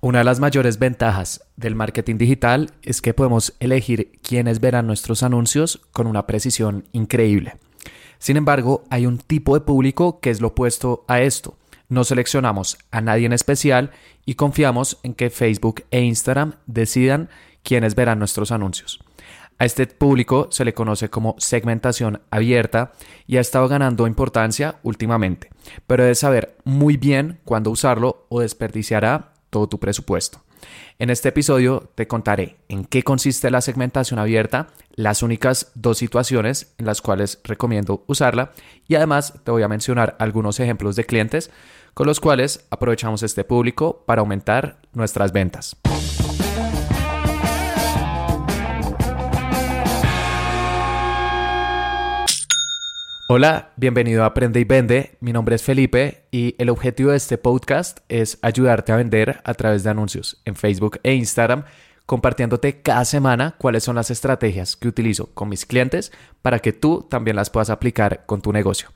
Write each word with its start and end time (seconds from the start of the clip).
Una 0.00 0.18
de 0.18 0.24
las 0.24 0.38
mayores 0.38 0.78
ventajas 0.78 1.44
del 1.56 1.74
marketing 1.74 2.18
digital 2.18 2.70
es 2.82 3.02
que 3.02 3.14
podemos 3.14 3.54
elegir 3.58 4.12
quiénes 4.22 4.60
verán 4.60 4.86
nuestros 4.86 5.24
anuncios 5.24 5.80
con 5.90 6.06
una 6.06 6.24
precisión 6.24 6.84
increíble. 6.92 7.56
Sin 8.20 8.36
embargo, 8.36 8.84
hay 8.90 9.06
un 9.06 9.18
tipo 9.18 9.54
de 9.54 9.60
público 9.60 10.20
que 10.20 10.30
es 10.30 10.40
lo 10.40 10.48
opuesto 10.48 11.04
a 11.08 11.20
esto. 11.20 11.56
No 11.88 12.04
seleccionamos 12.04 12.78
a 12.92 13.00
nadie 13.00 13.26
en 13.26 13.32
especial 13.32 13.90
y 14.24 14.34
confiamos 14.34 15.00
en 15.02 15.14
que 15.14 15.30
Facebook 15.30 15.82
e 15.90 16.00
Instagram 16.02 16.54
decidan 16.66 17.28
quiénes 17.64 17.96
verán 17.96 18.20
nuestros 18.20 18.52
anuncios. 18.52 19.00
A 19.58 19.64
este 19.64 19.84
público 19.88 20.46
se 20.52 20.64
le 20.64 20.74
conoce 20.74 21.10
como 21.10 21.34
segmentación 21.38 22.22
abierta 22.30 22.92
y 23.26 23.38
ha 23.38 23.40
estado 23.40 23.66
ganando 23.66 24.06
importancia 24.06 24.76
últimamente, 24.84 25.50
pero 25.88 26.04
debes 26.04 26.20
saber 26.20 26.56
muy 26.62 26.96
bien 26.96 27.40
cuándo 27.44 27.72
usarlo 27.72 28.26
o 28.28 28.42
desperdiciará 28.42 29.32
todo 29.50 29.68
tu 29.68 29.78
presupuesto. 29.78 30.42
En 30.98 31.10
este 31.10 31.28
episodio 31.28 31.90
te 31.94 32.08
contaré 32.08 32.56
en 32.68 32.84
qué 32.84 33.02
consiste 33.02 33.50
la 33.50 33.60
segmentación 33.60 34.18
abierta, 34.18 34.68
las 34.94 35.22
únicas 35.22 35.70
dos 35.74 35.98
situaciones 35.98 36.74
en 36.78 36.86
las 36.86 37.00
cuales 37.00 37.40
recomiendo 37.44 38.04
usarla 38.06 38.52
y 38.88 38.96
además 38.96 39.34
te 39.44 39.50
voy 39.50 39.62
a 39.62 39.68
mencionar 39.68 40.16
algunos 40.18 40.58
ejemplos 40.58 40.96
de 40.96 41.04
clientes 41.04 41.50
con 41.94 42.06
los 42.06 42.20
cuales 42.20 42.66
aprovechamos 42.70 43.22
este 43.22 43.44
público 43.44 44.04
para 44.06 44.20
aumentar 44.20 44.80
nuestras 44.92 45.32
ventas. 45.32 45.76
Hola, 53.30 53.72
bienvenido 53.76 54.22
a 54.22 54.28
Aprende 54.28 54.58
y 54.58 54.64
Vende. 54.64 55.18
Mi 55.20 55.34
nombre 55.34 55.54
es 55.54 55.62
Felipe 55.62 56.22
y 56.30 56.54
el 56.56 56.70
objetivo 56.70 57.10
de 57.10 57.18
este 57.18 57.36
podcast 57.36 57.98
es 58.08 58.38
ayudarte 58.40 58.90
a 58.90 58.96
vender 58.96 59.42
a 59.44 59.52
través 59.52 59.82
de 59.82 59.90
anuncios 59.90 60.40
en 60.46 60.56
Facebook 60.56 60.98
e 61.02 61.12
Instagram, 61.12 61.64
compartiéndote 62.06 62.80
cada 62.80 63.04
semana 63.04 63.54
cuáles 63.58 63.84
son 63.84 63.96
las 63.96 64.10
estrategias 64.10 64.76
que 64.76 64.88
utilizo 64.88 65.26
con 65.34 65.50
mis 65.50 65.66
clientes 65.66 66.10
para 66.40 66.60
que 66.60 66.72
tú 66.72 67.06
también 67.10 67.36
las 67.36 67.50
puedas 67.50 67.68
aplicar 67.68 68.24
con 68.24 68.40
tu 68.40 68.50
negocio. 68.50 68.88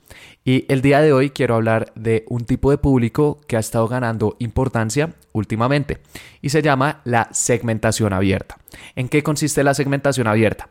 Y 0.46 0.64
el 0.72 0.80
día 0.80 1.02
de 1.02 1.12
hoy 1.12 1.28
quiero 1.28 1.56
hablar 1.56 1.92
de 1.94 2.24
un 2.26 2.46
tipo 2.46 2.70
de 2.70 2.78
público 2.78 3.38
que 3.46 3.58
ha 3.58 3.60
estado 3.60 3.86
ganando 3.86 4.36
importancia 4.38 5.12
últimamente 5.32 5.98
y 6.40 6.48
se 6.48 6.62
llama 6.62 7.02
la 7.04 7.28
segmentación 7.32 8.14
abierta. 8.14 8.56
¿En 8.96 9.10
qué 9.10 9.22
consiste 9.22 9.62
la 9.62 9.74
segmentación 9.74 10.26
abierta? 10.26 10.68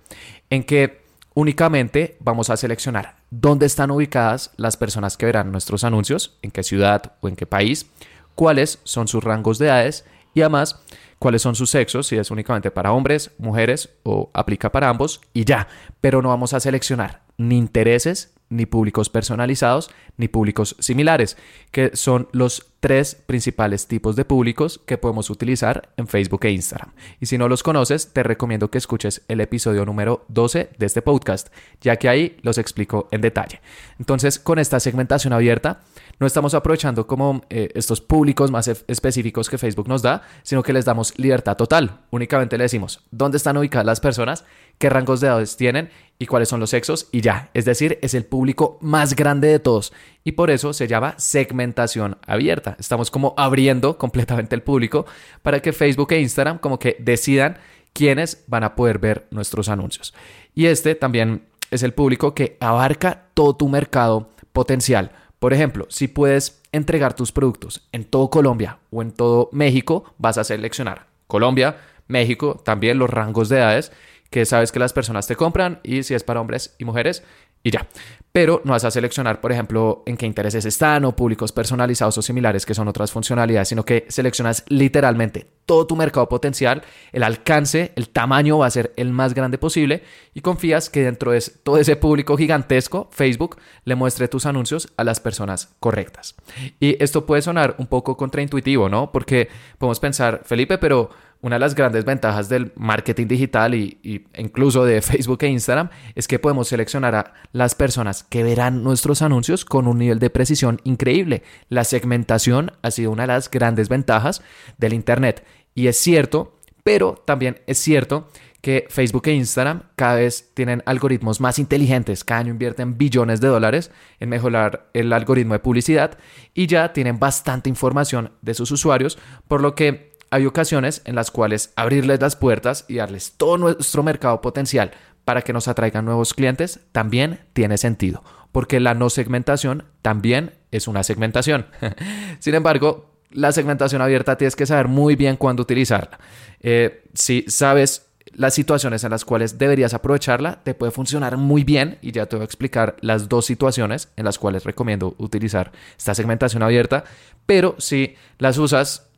En 0.49 0.63
que 0.63 1.00
Únicamente 1.33 2.17
vamos 2.19 2.49
a 2.49 2.57
seleccionar 2.57 3.15
dónde 3.29 3.65
están 3.65 3.89
ubicadas 3.89 4.51
las 4.57 4.75
personas 4.75 5.15
que 5.15 5.25
verán 5.25 5.51
nuestros 5.51 5.85
anuncios, 5.85 6.37
en 6.41 6.51
qué 6.51 6.61
ciudad 6.61 7.13
o 7.21 7.29
en 7.29 7.37
qué 7.37 7.45
país, 7.45 7.89
cuáles 8.35 8.79
son 8.83 9.07
sus 9.07 9.23
rangos 9.23 9.57
de 9.57 9.67
edades 9.67 10.05
y 10.33 10.41
además 10.41 10.81
cuáles 11.19 11.41
son 11.41 11.55
sus 11.55 11.69
sexos, 11.69 12.07
si 12.07 12.17
es 12.17 12.31
únicamente 12.31 12.69
para 12.69 12.91
hombres, 12.91 13.31
mujeres 13.37 13.89
o 14.03 14.29
aplica 14.33 14.73
para 14.73 14.89
ambos 14.89 15.21
y 15.33 15.45
ya. 15.45 15.69
Pero 16.01 16.21
no 16.21 16.29
vamos 16.29 16.53
a 16.53 16.59
seleccionar 16.59 17.21
ni 17.37 17.57
intereses, 17.57 18.33
ni 18.49 18.65
públicos 18.65 19.09
personalizados, 19.09 19.89
ni 20.17 20.27
públicos 20.27 20.75
similares, 20.79 21.37
que 21.71 21.95
son 21.95 22.27
los 22.33 22.70
tres 22.81 23.15
principales 23.15 23.87
tipos 23.87 24.15
de 24.15 24.25
públicos 24.25 24.81
que 24.85 24.97
podemos 24.97 25.29
utilizar 25.29 25.89
en 25.97 26.07
Facebook 26.07 26.43
e 26.45 26.51
Instagram. 26.51 26.91
Y 27.19 27.27
si 27.27 27.37
no 27.37 27.47
los 27.47 27.61
conoces, 27.61 28.11
te 28.11 28.23
recomiendo 28.23 28.71
que 28.71 28.79
escuches 28.79 29.21
el 29.27 29.39
episodio 29.39 29.85
número 29.85 30.25
12 30.29 30.71
de 30.77 30.85
este 30.85 31.03
podcast, 31.03 31.49
ya 31.79 31.95
que 31.97 32.09
ahí 32.09 32.37
los 32.41 32.57
explico 32.57 33.07
en 33.11 33.21
detalle. 33.21 33.61
Entonces, 33.99 34.39
con 34.39 34.57
esta 34.57 34.79
segmentación 34.79 35.31
abierta, 35.31 35.81
no 36.19 36.25
estamos 36.25 36.53
aprovechando 36.55 37.05
como 37.05 37.43
eh, 37.49 37.69
estos 37.75 38.01
públicos 38.01 38.49
más 38.49 38.67
específicos 38.67 39.47
que 39.49 39.59
Facebook 39.59 39.87
nos 39.87 40.01
da, 40.01 40.23
sino 40.41 40.63
que 40.63 40.73
les 40.73 40.85
damos 40.85 41.17
libertad 41.17 41.57
total. 41.57 42.01
Únicamente 42.09 42.57
le 42.57 42.63
decimos 42.63 43.01
dónde 43.11 43.37
están 43.37 43.57
ubicadas 43.57 43.85
las 43.85 43.99
personas, 43.99 44.43
qué 44.79 44.89
rangos 44.89 45.21
de 45.21 45.27
edades 45.27 45.55
tienen 45.55 45.89
y 46.17 46.27
cuáles 46.27 46.49
son 46.49 46.59
los 46.59 46.71
sexos 46.71 47.07
y 47.11 47.21
ya. 47.21 47.49
Es 47.53 47.65
decir, 47.65 47.97
es 48.01 48.13
el 48.13 48.25
público 48.25 48.77
más 48.81 49.15
grande 49.15 49.47
de 49.47 49.59
todos 49.59 49.93
y 50.23 50.33
por 50.33 50.51
eso 50.51 50.73
se 50.73 50.87
llama 50.87 51.15
segmentación 51.17 52.17
abierta. 52.27 52.70
Estamos 52.79 53.11
como 53.11 53.33
abriendo 53.37 53.97
completamente 53.97 54.55
el 54.55 54.63
público 54.63 55.05
para 55.41 55.61
que 55.61 55.73
Facebook 55.73 56.11
e 56.11 56.19
Instagram 56.21 56.59
como 56.59 56.79
que 56.79 56.97
decidan 56.99 57.57
quiénes 57.93 58.43
van 58.47 58.63
a 58.63 58.75
poder 58.75 58.99
ver 58.99 59.27
nuestros 59.31 59.69
anuncios. 59.69 60.13
Y 60.55 60.65
este 60.65 60.95
también 60.95 61.43
es 61.71 61.83
el 61.83 61.93
público 61.93 62.33
que 62.35 62.57
abarca 62.59 63.25
todo 63.33 63.55
tu 63.55 63.69
mercado 63.69 64.29
potencial. 64.53 65.11
Por 65.39 65.53
ejemplo, 65.53 65.87
si 65.89 66.07
puedes 66.07 66.61
entregar 66.71 67.15
tus 67.15 67.31
productos 67.31 67.87
en 67.91 68.05
todo 68.05 68.29
Colombia 68.29 68.79
o 68.91 69.01
en 69.01 69.11
todo 69.11 69.49
México, 69.51 70.13
vas 70.17 70.37
a 70.37 70.43
seleccionar 70.43 71.07
Colombia, 71.27 71.77
México, 72.07 72.61
también 72.63 72.99
los 72.99 73.09
rangos 73.09 73.49
de 73.49 73.57
edades 73.57 73.91
que 74.29 74.45
sabes 74.45 74.71
que 74.71 74.79
las 74.79 74.93
personas 74.93 75.27
te 75.27 75.35
compran 75.35 75.79
y 75.83 76.03
si 76.03 76.13
es 76.13 76.23
para 76.23 76.41
hombres 76.41 76.75
y 76.77 76.85
mujeres 76.85 77.23
y 77.63 77.71
ya. 77.71 77.87
Pero 78.31 78.61
no 78.63 78.71
vas 78.71 78.85
a 78.85 78.91
seleccionar, 78.91 79.41
por 79.41 79.51
ejemplo, 79.51 80.03
en 80.05 80.15
qué 80.15 80.25
intereses 80.25 80.63
están 80.65 81.03
o 81.05 81.15
públicos 81.15 81.51
personalizados 81.51 82.17
o 82.17 82.21
similares 82.21 82.65
que 82.65 82.73
son 82.73 82.87
otras 82.87 83.11
funcionalidades, 83.11 83.67
sino 83.67 83.83
que 83.83 84.05
seleccionas 84.07 84.63
literalmente 84.67 85.47
todo 85.65 85.87
tu 85.87 85.95
mercado 85.95 86.27
potencial, 86.27 86.83
el 87.11 87.23
alcance, 87.23 87.93
el 87.95 88.09
tamaño 88.09 88.57
va 88.57 88.67
a 88.67 88.71
ser 88.71 88.93
el 88.97 89.11
más 89.11 89.33
grande 89.33 89.57
posible 89.57 90.03
y 90.33 90.41
confías 90.41 90.89
que 90.89 91.03
dentro 91.03 91.31
de 91.31 91.41
todo 91.63 91.77
ese 91.77 91.95
público 91.95 92.37
gigantesco, 92.37 93.09
Facebook 93.11 93.57
le 93.85 93.95
muestre 93.95 94.27
tus 94.27 94.45
anuncios 94.45 94.91
a 94.97 95.03
las 95.03 95.19
personas 95.19 95.75
correctas. 95.79 96.35
Y 96.79 97.01
esto 97.01 97.25
puede 97.25 97.41
sonar 97.41 97.75
un 97.77 97.87
poco 97.87 98.17
contraintuitivo, 98.17 98.89
¿no? 98.89 99.11
Porque 99.11 99.49
podemos 99.77 99.99
pensar, 99.99 100.41
Felipe, 100.45 100.77
pero 100.77 101.09
una 101.41 101.55
de 101.55 101.59
las 101.59 101.75
grandes 101.75 102.05
ventajas 102.05 102.49
del 102.49 102.71
marketing 102.75 103.27
digital 103.27 103.73
y, 103.73 104.27
incluso 104.37 104.85
de 104.85 105.01
Facebook 105.01 105.43
e 105.43 105.47
Instagram 105.47 105.89
es 106.15 106.27
que 106.27 106.39
podemos 106.39 106.67
seleccionar 106.67 107.15
a 107.15 107.33
las 107.51 107.75
personas 107.75 108.23
que 108.23 108.43
verán 108.43 108.83
nuestros 108.83 109.21
anuncios 109.21 109.65
con 109.65 109.87
un 109.87 109.97
nivel 109.97 110.19
de 110.19 110.29
precisión 110.29 110.79
increíble. 110.83 111.43
La 111.69 111.83
segmentación 111.83 112.73
ha 112.81 112.91
sido 112.91 113.11
una 113.11 113.23
de 113.23 113.27
las 113.27 113.49
grandes 113.49 113.89
ventajas 113.89 114.41
del 114.77 114.93
Internet. 114.93 115.45
Y 115.73 115.87
es 115.87 115.97
cierto, 115.97 116.59
pero 116.83 117.21
también 117.25 117.61
es 117.65 117.79
cierto 117.79 118.29
que 118.61 118.85
Facebook 118.89 119.27
e 119.27 119.33
Instagram 119.33 119.83
cada 119.95 120.15
vez 120.15 120.51
tienen 120.53 120.83
algoritmos 120.85 121.41
más 121.41 121.57
inteligentes, 121.57 122.23
cada 122.23 122.41
año 122.41 122.51
invierten 122.51 122.97
billones 122.97 123.41
de 123.41 123.47
dólares 123.47 123.89
en 124.19 124.29
mejorar 124.29 124.89
el 124.93 125.11
algoritmo 125.13 125.53
de 125.53 125.59
publicidad 125.59 126.19
y 126.53 126.67
ya 126.67 126.93
tienen 126.93 127.17
bastante 127.17 127.69
información 127.69 128.33
de 128.43 128.53
sus 128.53 128.69
usuarios, 128.69 129.17
por 129.47 129.61
lo 129.61 129.73
que 129.73 130.10
hay 130.31 130.45
ocasiones 130.45 131.01
en 131.05 131.15
las 131.15 131.29
cuales 131.29 131.73
abrirles 131.75 132.21
las 132.21 132.37
puertas 132.37 132.85
y 132.87 132.95
darles 132.95 133.33
todo 133.37 133.57
nuestro 133.57 134.01
mercado 134.01 134.41
potencial 134.41 134.91
para 135.25 135.41
que 135.41 135.53
nos 135.53 135.67
atraigan 135.67 136.05
nuevos 136.05 136.33
clientes 136.33 136.79
también 136.93 137.41
tiene 137.53 137.77
sentido, 137.77 138.23
porque 138.51 138.79
la 138.79 138.93
no 138.95 139.09
segmentación 139.09 139.83
también 140.01 140.53
es 140.71 140.87
una 140.87 141.03
segmentación. 141.03 141.67
Sin 142.39 142.55
embargo, 142.55 143.11
la 143.29 143.51
segmentación 143.51 144.01
abierta 144.01 144.37
tienes 144.37 144.55
que 144.55 144.65
saber 144.65 144.87
muy 144.87 145.15
bien 145.15 145.35
cuándo 145.35 145.61
utilizarla. 145.63 146.17
Eh, 146.61 147.03
si 147.13 147.43
sabes 147.47 148.07
las 148.33 148.53
situaciones 148.53 149.03
en 149.03 149.11
las 149.11 149.25
cuales 149.25 149.57
deberías 149.57 149.93
aprovecharla, 149.93 150.63
te 150.63 150.73
puede 150.73 150.93
funcionar 150.93 151.35
muy 151.35 151.65
bien 151.65 151.97
y 152.01 152.13
ya 152.13 152.27
te 152.27 152.37
voy 152.37 152.43
a 152.43 152.45
explicar 152.45 152.95
las 153.01 153.27
dos 153.27 153.45
situaciones 153.45 154.07
en 154.15 154.23
las 154.23 154.39
cuales 154.39 154.63
recomiendo 154.63 155.13
utilizar 155.17 155.73
esta 155.97 156.15
segmentación 156.15 156.63
abierta, 156.63 157.03
pero 157.45 157.75
si 157.79 158.15
las 158.37 158.57
usas 158.57 159.10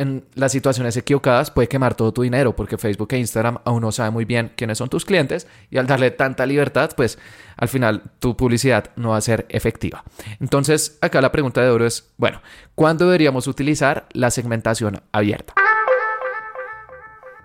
en 0.00 0.24
las 0.34 0.52
situaciones 0.52 0.96
equivocadas 0.96 1.50
puede 1.50 1.68
quemar 1.68 1.94
todo 1.94 2.10
tu 2.12 2.22
dinero 2.22 2.56
porque 2.56 2.78
Facebook 2.78 3.08
e 3.12 3.18
Instagram 3.18 3.58
aún 3.66 3.82
no 3.82 3.92
saben 3.92 4.14
muy 4.14 4.24
bien 4.24 4.50
quiénes 4.56 4.78
son 4.78 4.88
tus 4.88 5.04
clientes 5.04 5.46
y 5.70 5.76
al 5.76 5.86
darle 5.86 6.10
tanta 6.10 6.46
libertad, 6.46 6.90
pues 6.96 7.18
al 7.58 7.68
final 7.68 8.02
tu 8.18 8.34
publicidad 8.34 8.92
no 8.96 9.10
va 9.10 9.18
a 9.18 9.20
ser 9.20 9.44
efectiva. 9.50 10.02
Entonces, 10.40 10.96
acá 11.02 11.20
la 11.20 11.30
pregunta 11.30 11.60
de 11.60 11.68
oro 11.68 11.84
es, 11.84 12.10
bueno, 12.16 12.40
¿cuándo 12.74 13.04
deberíamos 13.04 13.46
utilizar 13.46 14.06
la 14.14 14.30
segmentación 14.30 15.02
abierta? 15.12 15.52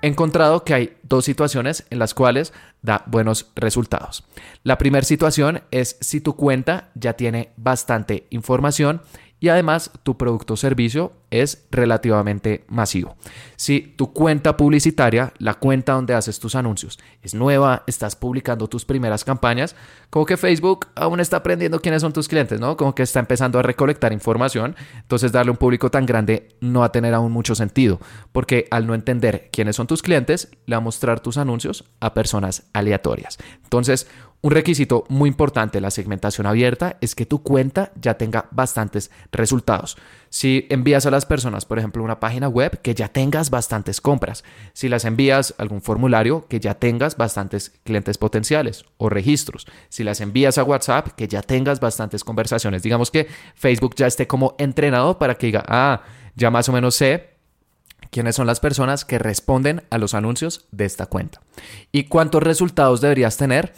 He 0.02 0.08
encontrado 0.08 0.64
que 0.64 0.74
hay 0.74 0.98
dos 1.04 1.26
situaciones 1.26 1.86
en 1.90 2.00
las 2.00 2.14
cuales 2.14 2.54
da 2.82 3.04
buenos 3.08 3.52
resultados. 3.56 4.24
La 4.64 4.78
primera 4.78 5.04
situación 5.04 5.64
es 5.72 5.98
si 6.00 6.22
tu 6.22 6.38
cuenta 6.38 6.92
ya 6.96 7.14
tiene 7.14 7.52
bastante 7.58 8.28
información 8.30 9.02
y 9.40 9.50
además 9.50 9.92
tu 10.04 10.18
producto 10.18 10.54
o 10.54 10.58
servicio 10.58 11.14
es 11.30 11.68
relativamente 11.70 12.64
masivo. 12.68 13.16
Si 13.58 13.82
tu 13.82 14.14
cuenta 14.14 14.56
publicitaria, 14.56 15.34
la 15.38 15.56
cuenta 15.56 15.94
donde 15.94 16.14
haces 16.14 16.40
tus 16.40 16.56
anuncios, 16.56 16.98
es 17.22 17.34
nueva, 17.34 17.84
estás 17.88 18.16
publicando 18.16 18.68
tus 18.68 18.86
primeras 18.86 19.26
campañas, 19.26 19.76
como 20.10 20.26
que 20.26 20.38
Facebook 20.38 20.88
aún 20.96 21.20
está 21.20 21.38
aprendiendo 21.38 21.82
quiénes 21.82 22.02
son 22.02 22.14
tus 22.14 22.28
clientes, 22.28 22.60
¿no? 22.60 22.78
Como 22.78 22.96
que 22.96 23.04
está 23.04 23.20
empezando 23.20 23.60
a 23.60 23.62
recolectar 23.62 24.14
información, 24.14 24.76
entonces 24.96 25.32
darle 25.32 25.52
un 25.52 25.58
público 25.58 25.92
tan 25.92 26.06
grande 26.06 26.50
no 26.62 26.80
va 26.80 26.88
a 26.88 26.92
tener 26.92 27.14
aún 27.14 27.32
mucho 27.32 27.56
sentido, 27.56 28.00
porque 28.32 28.68
al 28.72 28.88
no 28.88 28.94
entender 28.94 29.50
quiénes 29.52 29.76
son 29.76 29.88
tus 29.88 30.02
clientes, 30.02 30.50
le 30.66 30.76
va 30.76 30.78
a 30.78 30.82
mostrar 30.82 31.20
tus 31.20 31.38
anuncios 31.38 31.84
a 32.00 32.14
personas 32.14 32.68
aleatorias. 32.74 33.38
Entonces, 33.64 34.08
Un 34.46 34.52
requisito 34.52 35.06
muy 35.10 35.28
importante 35.28 35.78
de 35.80 35.82
la 35.82 35.90
segmentación 35.90 36.46
abierta 36.46 36.98
es 37.02 37.16
que 37.16 37.26
tu 37.26 37.42
cuenta 37.42 37.92
ya 38.00 38.14
tenga 38.14 38.46
bastantes 38.52 39.10
resultados. 39.32 39.98
Si 40.30 40.68
envías 40.70 41.08
a 41.08 41.10
las 41.10 41.26
personas, 41.26 41.66
por 41.66 41.80
ejemplo, 41.80 42.04
una 42.04 42.20
página 42.20 42.48
web, 42.48 42.80
que 42.84 42.94
ya 42.94 43.08
tengas 43.08 43.50
bastantes 43.50 44.02
compras. 44.02 44.44
Si 44.74 44.88
las 44.88 45.04
envías 45.04 45.56
algún 45.58 45.82
formulario, 45.82 46.46
que 46.48 46.60
ya 46.60 46.76
tengas 46.76 47.18
bastantes 47.18 47.72
clientes 47.86 48.20
potenciales 48.20 48.86
o 48.98 49.10
registros. 49.10 49.66
Si 49.90 50.04
las 50.04 50.22
envías 50.22 50.60
a 50.60 50.64
WhatsApp, 50.64 51.08
que 51.16 51.28
ya 51.28 51.42
tengas 51.42 51.80
bastantes 51.80 52.24
conversaciones. 52.24 52.84
Digamos 52.84 53.10
que 53.10 53.26
Facebook 53.56 53.96
ya 53.96 54.06
esté 54.06 54.28
como 54.28 54.54
entrenado 54.60 55.18
para 55.18 55.40
que 55.40 55.48
diga, 55.48 55.64
ah, 55.68 56.04
ya 56.36 56.52
más 56.52 56.70
o 56.70 56.72
menos 56.72 56.94
sé 56.94 57.32
quiénes 58.12 58.36
son 58.36 58.46
las 58.46 58.60
personas 58.60 59.06
que 59.06 59.18
responden 59.18 59.82
a 59.90 59.98
los 59.98 60.14
anuncios 60.14 60.68
de 60.72 60.86
esta 60.86 61.08
cuenta. 61.08 61.42
¿Y 61.92 62.04
cuántos 62.04 62.44
resultados 62.44 63.02
deberías 63.02 63.38
tener? 63.38 63.74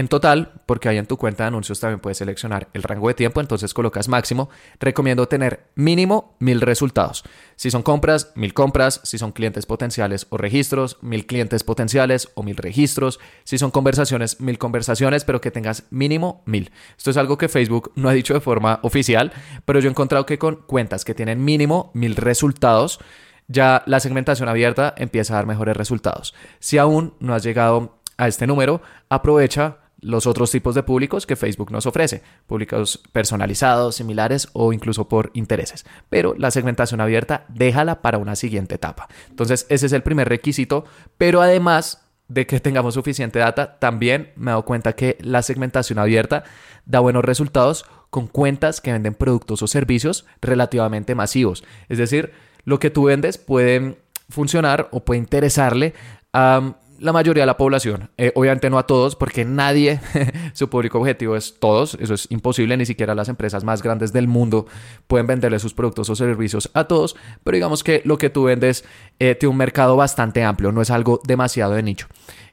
En 0.00 0.08
total, 0.08 0.62
porque 0.64 0.88
ahí 0.88 0.96
en 0.96 1.04
tu 1.04 1.18
cuenta 1.18 1.44
de 1.44 1.48
anuncios 1.48 1.78
también 1.78 2.00
puedes 2.00 2.16
seleccionar 2.16 2.68
el 2.72 2.82
rango 2.84 3.08
de 3.08 3.12
tiempo, 3.12 3.38
entonces 3.38 3.74
colocas 3.74 4.08
máximo, 4.08 4.48
recomiendo 4.78 5.28
tener 5.28 5.66
mínimo 5.74 6.36
mil 6.38 6.62
resultados. 6.62 7.22
Si 7.54 7.70
son 7.70 7.82
compras, 7.82 8.32
mil 8.34 8.54
compras, 8.54 9.02
si 9.04 9.18
son 9.18 9.32
clientes 9.32 9.66
potenciales 9.66 10.26
o 10.30 10.38
registros, 10.38 10.96
mil 11.02 11.26
clientes 11.26 11.64
potenciales 11.64 12.30
o 12.34 12.42
mil 12.42 12.56
registros, 12.56 13.20
si 13.44 13.58
son 13.58 13.70
conversaciones, 13.70 14.40
mil 14.40 14.56
conversaciones, 14.56 15.24
pero 15.24 15.42
que 15.42 15.50
tengas 15.50 15.82
mínimo 15.90 16.42
mil. 16.46 16.72
Esto 16.96 17.10
es 17.10 17.18
algo 17.18 17.36
que 17.36 17.50
Facebook 17.50 17.92
no 17.94 18.08
ha 18.08 18.14
dicho 18.14 18.32
de 18.32 18.40
forma 18.40 18.80
oficial, 18.82 19.32
pero 19.66 19.80
yo 19.80 19.88
he 19.88 19.90
encontrado 19.90 20.24
que 20.24 20.38
con 20.38 20.62
cuentas 20.62 21.04
que 21.04 21.12
tienen 21.14 21.44
mínimo 21.44 21.90
mil 21.92 22.16
resultados, 22.16 23.00
ya 23.48 23.82
la 23.84 24.00
segmentación 24.00 24.48
abierta 24.48 24.94
empieza 24.96 25.34
a 25.34 25.36
dar 25.36 25.46
mejores 25.46 25.76
resultados. 25.76 26.34
Si 26.58 26.78
aún 26.78 27.12
no 27.20 27.34
has 27.34 27.42
llegado 27.42 28.00
a 28.16 28.28
este 28.28 28.46
número, 28.46 28.80
aprovecha 29.10 29.79
los 30.00 30.26
otros 30.26 30.50
tipos 30.50 30.74
de 30.74 30.82
públicos 30.82 31.26
que 31.26 31.36
Facebook 31.36 31.70
nos 31.70 31.86
ofrece, 31.86 32.22
públicos 32.46 33.02
personalizados, 33.12 33.96
similares 33.96 34.48
o 34.52 34.72
incluso 34.72 35.08
por 35.08 35.30
intereses. 35.34 35.84
Pero 36.08 36.34
la 36.36 36.50
segmentación 36.50 37.00
abierta, 37.00 37.44
déjala 37.48 38.02
para 38.02 38.18
una 38.18 38.36
siguiente 38.36 38.76
etapa. 38.76 39.08
Entonces, 39.28 39.66
ese 39.68 39.86
es 39.86 39.92
el 39.92 40.02
primer 40.02 40.28
requisito, 40.28 40.84
pero 41.18 41.42
además 41.42 42.02
de 42.28 42.46
que 42.46 42.60
tengamos 42.60 42.94
suficiente 42.94 43.38
data, 43.38 43.78
también 43.78 44.32
me 44.36 44.50
he 44.50 44.52
dado 44.52 44.64
cuenta 44.64 44.94
que 44.94 45.18
la 45.20 45.42
segmentación 45.42 45.98
abierta 45.98 46.44
da 46.86 47.00
buenos 47.00 47.24
resultados 47.24 47.84
con 48.08 48.26
cuentas 48.26 48.80
que 48.80 48.92
venden 48.92 49.14
productos 49.14 49.62
o 49.62 49.66
servicios 49.66 50.26
relativamente 50.40 51.14
masivos. 51.14 51.62
Es 51.88 51.98
decir, 51.98 52.32
lo 52.64 52.78
que 52.78 52.90
tú 52.90 53.04
vendes 53.04 53.38
puede 53.38 53.98
funcionar 54.28 54.88
o 54.92 55.04
puede 55.04 55.18
interesarle 55.18 55.94
a 56.32 56.74
la 57.00 57.12
mayoría 57.12 57.42
de 57.42 57.46
la 57.46 57.56
población. 57.56 58.10
Eh, 58.18 58.30
obviamente 58.34 58.68
no 58.70 58.78
a 58.78 58.86
todos, 58.86 59.16
porque 59.16 59.44
nadie, 59.44 60.00
su 60.52 60.68
público 60.68 60.98
objetivo 60.98 61.34
es 61.34 61.58
todos. 61.58 61.96
Eso 61.98 62.14
es 62.14 62.26
imposible, 62.30 62.76
ni 62.76 62.86
siquiera 62.86 63.14
las 63.14 63.28
empresas 63.28 63.64
más 63.64 63.82
grandes 63.82 64.12
del 64.12 64.28
mundo 64.28 64.66
pueden 65.06 65.26
venderle 65.26 65.58
sus 65.58 65.74
productos 65.74 66.10
o 66.10 66.14
servicios 66.14 66.70
a 66.74 66.84
todos. 66.84 67.16
Pero 67.42 67.54
digamos 67.54 67.82
que 67.82 68.02
lo 68.04 68.18
que 68.18 68.30
tú 68.30 68.44
vendes 68.44 68.84
eh, 69.18 69.34
tiene 69.34 69.50
un 69.50 69.56
mercado 69.56 69.96
bastante 69.96 70.44
amplio, 70.44 70.72
no 70.72 70.82
es 70.82 70.90
algo 70.90 71.20
demasiado 71.24 71.72
de 71.72 71.82
nicho. 71.82 72.06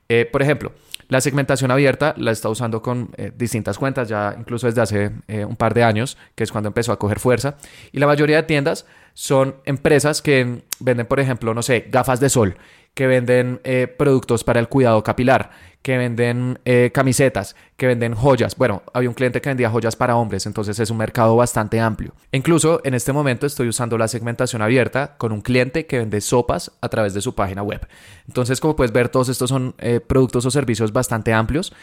Eh, 0.09 0.27
por 0.31 0.41
ejemplo, 0.41 0.71
la 1.09 1.19
segmentación 1.21 1.71
abierta 1.71 2.13
la 2.17 2.31
está 2.31 2.49
usando 2.49 2.81
con 2.81 3.11
distintas 3.37 3.77
cuentas, 3.77 4.09
ya 4.09 4.35
incluso 4.37 4.67
desde 4.67 4.81
hace 4.81 5.11
un 5.45 5.55
par 5.55 5.73
de 5.73 5.85
años, 5.85 6.17
que 6.35 6.43
es 6.43 6.51
cuando 6.51 6.67
empezó 6.67 6.91
a 6.91 6.99
coger 6.99 7.21
fuerza. 7.21 7.55
Y 7.93 7.99
la 7.99 8.07
mayoría 8.07 8.35
de 8.35 8.43
tiendas 8.43 8.85
son 9.13 9.55
empresas 9.63 10.21
que 10.21 10.63
venden, 10.81 11.05
por 11.05 11.21
ejemplo, 11.21 11.53
no 11.53 11.61
sé, 11.61 11.87
gafas 11.89 12.19
de 12.19 12.27
sol 12.27 12.57
que 12.97 13.05
venden 13.05 13.61
eh, 13.63 13.85
productos 13.85 14.43
para 14.43 14.59
el 14.59 14.67
cuidado 14.69 15.03
capilar, 15.03 15.51
que 15.81 15.97
venden 15.97 16.59
eh, 16.65 16.91
camisetas, 16.93 17.55
que 17.77 17.87
venden 17.87 18.13
joyas. 18.13 18.55
Bueno, 18.57 18.83
había 18.93 19.09
un 19.09 19.15
cliente 19.15 19.39
que 19.39 19.49
vendía 19.49 19.69
joyas 19.69 19.95
para 19.95 20.15
hombres, 20.17 20.45
entonces 20.45 20.79
es 20.79 20.89
un 20.89 20.97
mercado 20.97 21.35
bastante 21.35 21.79
amplio. 21.79 22.13
Incluso 22.31 22.81
en 22.83 22.93
este 22.93 23.13
momento 23.13 23.45
estoy 23.45 23.69
usando 23.69 23.97
la 23.97 24.07
segmentación 24.07 24.61
abierta 24.61 25.15
con 25.17 25.31
un 25.31 25.41
cliente 25.41 25.85
que 25.85 25.99
vende 25.99 26.19
sopas 26.21 26.71
a 26.81 26.89
través 26.89 27.13
de 27.13 27.21
su 27.21 27.35
página 27.35 27.63
web. 27.63 27.87
Entonces, 28.27 28.59
como 28.59 28.75
puedes 28.75 28.91
ver, 28.91 29.09
todos 29.09 29.29
estos 29.29 29.49
son 29.49 29.75
eh, 29.77 29.99
productos 29.99 30.45
o 30.45 30.51
servicios 30.51 30.91
bastante 30.91 31.33
amplios. 31.33 31.73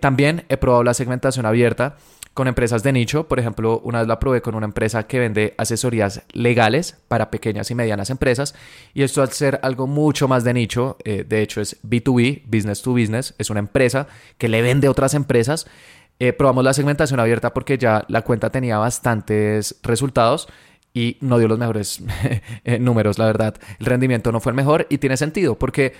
también 0.00 0.44
he 0.48 0.56
probado 0.56 0.82
la 0.82 0.94
segmentación 0.94 1.44
abierta 1.44 1.96
con 2.36 2.48
empresas 2.48 2.82
de 2.82 2.92
nicho. 2.92 3.26
Por 3.28 3.40
ejemplo, 3.40 3.80
una 3.82 4.00
vez 4.00 4.08
la 4.08 4.20
probé 4.20 4.42
con 4.42 4.54
una 4.54 4.66
empresa 4.66 5.06
que 5.06 5.18
vende 5.18 5.54
asesorías 5.56 6.22
legales 6.32 6.98
para 7.08 7.30
pequeñas 7.30 7.70
y 7.70 7.74
medianas 7.74 8.10
empresas. 8.10 8.54
Y 8.92 9.04
esto 9.04 9.22
al 9.22 9.32
ser 9.32 9.58
algo 9.62 9.86
mucho 9.86 10.28
más 10.28 10.44
de 10.44 10.52
nicho, 10.52 10.98
eh, 11.04 11.24
de 11.26 11.40
hecho 11.40 11.62
es 11.62 11.82
B2B, 11.82 12.42
business 12.44 12.82
to 12.82 12.92
business, 12.92 13.25
es 13.38 13.50
una 13.50 13.60
empresa 13.60 14.06
que 14.38 14.48
le 14.48 14.62
vende 14.62 14.86
a 14.86 14.90
otras 14.90 15.14
empresas. 15.14 15.66
Eh, 16.18 16.32
probamos 16.32 16.64
la 16.64 16.72
segmentación 16.72 17.20
abierta 17.20 17.52
porque 17.52 17.76
ya 17.76 18.04
la 18.08 18.22
cuenta 18.22 18.50
tenía 18.50 18.78
bastantes 18.78 19.76
resultados 19.82 20.48
y 20.94 21.18
no 21.20 21.38
dio 21.38 21.46
los 21.46 21.58
mejores 21.58 22.02
eh, 22.64 22.78
números, 22.78 23.18
la 23.18 23.26
verdad. 23.26 23.54
El 23.78 23.86
rendimiento 23.86 24.32
no 24.32 24.40
fue 24.40 24.52
el 24.52 24.56
mejor 24.56 24.86
y 24.88 24.98
tiene 24.98 25.16
sentido 25.16 25.58
porque 25.58 25.92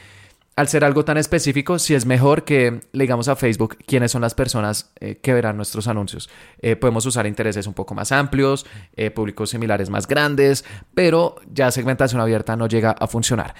al 0.56 0.68
ser 0.68 0.84
algo 0.84 1.04
tan 1.04 1.18
específico, 1.18 1.78
si 1.78 1.94
es 1.94 2.06
mejor 2.06 2.44
que 2.44 2.80
le 2.92 3.04
digamos 3.04 3.28
a 3.28 3.36
Facebook 3.36 3.76
quiénes 3.86 4.10
son 4.10 4.22
las 4.22 4.34
personas 4.34 4.90
eh, 5.00 5.16
que 5.16 5.34
verán 5.34 5.58
nuestros 5.58 5.86
anuncios. 5.86 6.30
Podemos 6.80 7.04
usar 7.04 7.26
intereses 7.26 7.66
un 7.66 7.74
poco 7.74 7.94
más 7.94 8.10
amplios, 8.10 8.64
públicos 9.14 9.50
similares 9.50 9.90
más 9.90 10.08
grandes, 10.08 10.64
pero 10.94 11.36
ya 11.52 11.70
segmentación 11.70 12.22
abierta 12.22 12.56
no 12.56 12.68
llega 12.68 12.92
a 12.92 13.06
funcionar. 13.06 13.54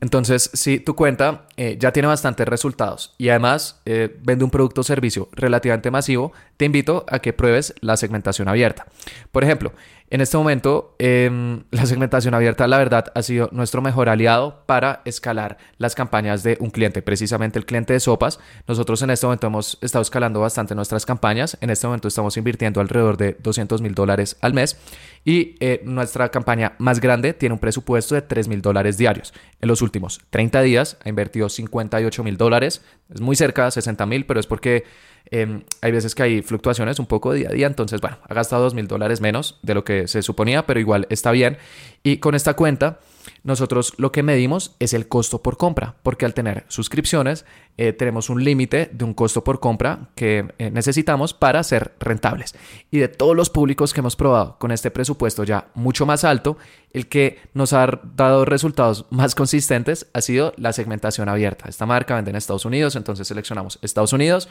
Entonces, 0.00 0.50
si 0.54 0.80
tu 0.80 0.94
cuenta 0.94 1.46
ya 1.78 1.92
tiene 1.92 2.08
bastantes 2.08 2.48
resultados 2.48 3.14
y 3.18 3.28
además 3.28 3.82
vende 3.84 4.44
un 4.44 4.50
producto 4.50 4.80
o 4.80 4.84
servicio 4.84 5.28
relativamente 5.32 5.90
masivo, 5.90 6.32
te 6.56 6.64
invito 6.64 7.04
a 7.08 7.18
que 7.18 7.32
pruebes 7.32 7.74
la 7.80 7.96
segmentación 7.96 8.48
abierta. 8.48 8.86
Por 9.30 9.44
ejemplo, 9.44 9.72
en 10.10 10.20
este 10.20 10.36
momento, 10.36 10.96
em, 10.98 11.62
la 11.70 11.86
segmentación 11.86 12.34
abierta, 12.34 12.66
la 12.66 12.78
verdad, 12.78 13.12
ha 13.14 13.22
sido 13.22 13.48
nuestro 13.52 13.80
mejor 13.80 14.08
aliado 14.08 14.64
para 14.66 15.02
escalar 15.04 15.56
las 15.78 15.94
campañas 15.94 16.42
de 16.42 16.56
un 16.58 16.70
cliente, 16.70 17.00
precisamente 17.00 17.60
el 17.60 17.64
cliente 17.64 17.92
de 17.92 18.00
sopas. 18.00 18.40
Nosotros 18.66 19.00
en 19.02 19.10
este 19.10 19.26
momento 19.26 19.46
hemos 19.46 19.78
estado 19.80 20.02
escalando 20.02 20.40
bastante 20.40 20.74
nuestras 20.74 21.06
campañas. 21.06 21.56
En 21.60 21.70
este 21.70 21.86
momento 21.86 22.08
estamos 22.08 22.36
invirtiendo 22.36 22.80
alrededor 22.80 23.16
de 23.16 23.36
200 23.40 23.82
mil 23.82 23.94
dólares 23.94 24.36
al 24.40 24.52
mes 24.52 24.76
y 25.24 25.54
eh, 25.60 25.80
nuestra 25.84 26.28
campaña 26.30 26.72
más 26.78 27.00
grande 27.00 27.32
tiene 27.32 27.52
un 27.52 27.60
presupuesto 27.60 28.16
de 28.16 28.22
3 28.22 28.48
mil 28.48 28.62
dólares 28.62 28.98
diarios. 28.98 29.32
En 29.60 29.68
los 29.68 29.80
últimos 29.80 30.20
30 30.30 30.60
días 30.62 30.96
ha 31.04 31.08
invertido 31.08 31.48
58 31.48 32.24
mil 32.24 32.36
dólares. 32.36 32.82
Es 33.14 33.20
muy 33.20 33.36
cerca 33.36 33.66
de 33.66 33.70
60 33.70 34.06
mil, 34.06 34.26
pero 34.26 34.40
es 34.40 34.48
porque 34.48 34.84
Em, 35.26 35.62
hay 35.80 35.92
veces 35.92 36.14
que 36.14 36.22
hay 36.22 36.42
fluctuaciones 36.42 36.98
un 36.98 37.06
poco 37.06 37.32
día 37.32 37.48
a 37.50 37.52
día, 37.52 37.66
entonces, 37.66 38.00
bueno, 38.00 38.18
ha 38.28 38.34
gastado 38.34 38.62
dos 38.62 38.74
mil 38.74 38.88
dólares 38.88 39.20
menos 39.20 39.58
de 39.62 39.74
lo 39.74 39.84
que 39.84 40.08
se 40.08 40.22
suponía, 40.22 40.66
pero 40.66 40.80
igual 40.80 41.06
está 41.10 41.30
bien. 41.30 41.58
Y 42.02 42.18
con 42.18 42.34
esta 42.34 42.54
cuenta, 42.54 42.98
nosotros 43.42 43.94
lo 43.96 44.12
que 44.12 44.22
medimos 44.22 44.76
es 44.78 44.92
el 44.92 45.08
costo 45.08 45.42
por 45.42 45.56
compra, 45.56 45.96
porque 46.02 46.24
al 46.24 46.34
tener 46.34 46.64
suscripciones, 46.68 47.44
eh, 47.76 47.92
tenemos 47.92 48.28
un 48.28 48.44
límite 48.44 48.90
de 48.92 49.04
un 49.04 49.14
costo 49.14 49.44
por 49.44 49.60
compra 49.60 50.10
que 50.14 50.52
eh, 50.58 50.70
necesitamos 50.70 51.32
para 51.32 51.62
ser 51.62 51.92
rentables. 52.00 52.54
Y 52.90 52.98
de 52.98 53.08
todos 53.08 53.36
los 53.36 53.50
públicos 53.50 53.94
que 53.94 54.00
hemos 54.00 54.16
probado 54.16 54.58
con 54.58 54.72
este 54.72 54.90
presupuesto 54.90 55.44
ya 55.44 55.68
mucho 55.74 56.06
más 56.06 56.24
alto, 56.24 56.58
el 56.92 57.08
que 57.08 57.38
nos 57.54 57.72
ha 57.72 58.00
dado 58.14 58.44
resultados 58.44 59.06
más 59.10 59.34
consistentes 59.34 60.08
ha 60.12 60.20
sido 60.20 60.52
la 60.56 60.72
segmentación 60.72 61.28
abierta. 61.28 61.68
Esta 61.68 61.86
marca 61.86 62.16
vende 62.16 62.30
en 62.30 62.36
Estados 62.36 62.64
Unidos, 62.64 62.96
entonces 62.96 63.28
seleccionamos 63.28 63.78
Estados 63.82 64.12
Unidos 64.12 64.48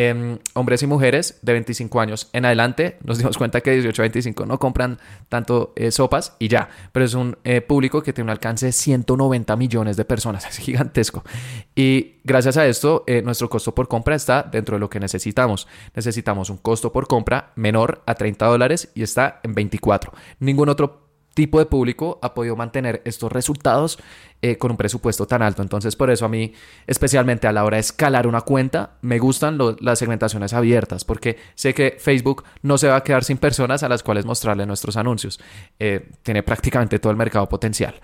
Em, 0.00 0.38
hombres 0.54 0.80
y 0.84 0.86
mujeres 0.86 1.40
de 1.42 1.54
25 1.54 2.00
años 2.00 2.28
en 2.32 2.44
adelante, 2.44 2.98
nos 3.02 3.18
dimos 3.18 3.36
cuenta 3.36 3.62
que 3.62 3.72
18 3.72 4.00
a 4.00 4.04
25 4.04 4.46
no 4.46 4.56
compran 4.60 5.00
tanto 5.28 5.72
eh, 5.74 5.90
sopas 5.90 6.36
y 6.38 6.46
ya, 6.46 6.68
pero 6.92 7.04
es 7.04 7.14
un 7.14 7.36
eh, 7.42 7.62
público 7.62 8.00
que 8.00 8.12
tiene 8.12 8.26
un 8.26 8.30
alcance 8.30 8.66
de 8.66 8.70
190 8.70 9.56
millones 9.56 9.96
de 9.96 10.04
personas, 10.04 10.46
es 10.48 10.58
gigantesco. 10.58 11.24
Y 11.74 12.20
gracias 12.22 12.56
a 12.56 12.66
esto, 12.68 13.02
eh, 13.08 13.22
nuestro 13.22 13.50
costo 13.50 13.74
por 13.74 13.88
compra 13.88 14.14
está 14.14 14.44
dentro 14.44 14.76
de 14.76 14.80
lo 14.80 14.88
que 14.88 15.00
necesitamos. 15.00 15.66
Necesitamos 15.96 16.48
un 16.48 16.58
costo 16.58 16.92
por 16.92 17.08
compra 17.08 17.50
menor 17.56 18.04
a 18.06 18.14
30 18.14 18.46
dólares 18.46 18.92
y 18.94 19.02
está 19.02 19.40
en 19.42 19.52
24. 19.52 20.12
Ningún 20.38 20.68
otro 20.68 21.07
tipo 21.38 21.60
de 21.60 21.66
público 21.66 22.18
ha 22.20 22.34
podido 22.34 22.56
mantener 22.56 23.00
estos 23.04 23.30
resultados 23.30 24.00
eh, 24.42 24.58
con 24.58 24.72
un 24.72 24.76
presupuesto 24.76 25.24
tan 25.24 25.40
alto. 25.40 25.62
Entonces, 25.62 25.94
por 25.94 26.10
eso 26.10 26.24
a 26.24 26.28
mí, 26.28 26.52
especialmente 26.88 27.46
a 27.46 27.52
la 27.52 27.64
hora 27.64 27.76
de 27.76 27.82
escalar 27.82 28.26
una 28.26 28.40
cuenta, 28.40 28.96
me 29.02 29.20
gustan 29.20 29.56
las 29.78 30.00
segmentaciones 30.00 30.52
abiertas, 30.52 31.04
porque 31.04 31.38
sé 31.54 31.74
que 31.74 31.96
Facebook 32.00 32.42
no 32.62 32.76
se 32.76 32.88
va 32.88 32.96
a 32.96 33.04
quedar 33.04 33.22
sin 33.22 33.38
personas 33.38 33.84
a 33.84 33.88
las 33.88 34.02
cuales 34.02 34.24
mostrarle 34.24 34.66
nuestros 34.66 34.96
anuncios. 34.96 35.38
Eh, 35.78 36.10
tiene 36.24 36.42
prácticamente 36.42 36.98
todo 36.98 37.12
el 37.12 37.16
mercado 37.16 37.48
potencial. 37.48 38.00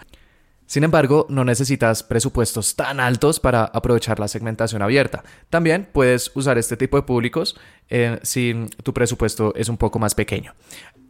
Sin 0.66 0.82
embargo, 0.82 1.26
no 1.28 1.44
necesitas 1.44 2.02
presupuestos 2.02 2.74
tan 2.74 2.98
altos 2.98 3.38
para 3.38 3.64
aprovechar 3.64 4.18
la 4.18 4.28
segmentación 4.28 4.80
abierta. 4.80 5.22
También 5.50 5.88
puedes 5.92 6.30
usar 6.34 6.56
este 6.56 6.76
tipo 6.76 6.96
de 6.96 7.02
públicos 7.02 7.56
eh, 7.90 8.18
si 8.22 8.68
tu 8.82 8.94
presupuesto 8.94 9.52
es 9.56 9.68
un 9.68 9.76
poco 9.76 9.98
más 9.98 10.14
pequeño. 10.14 10.54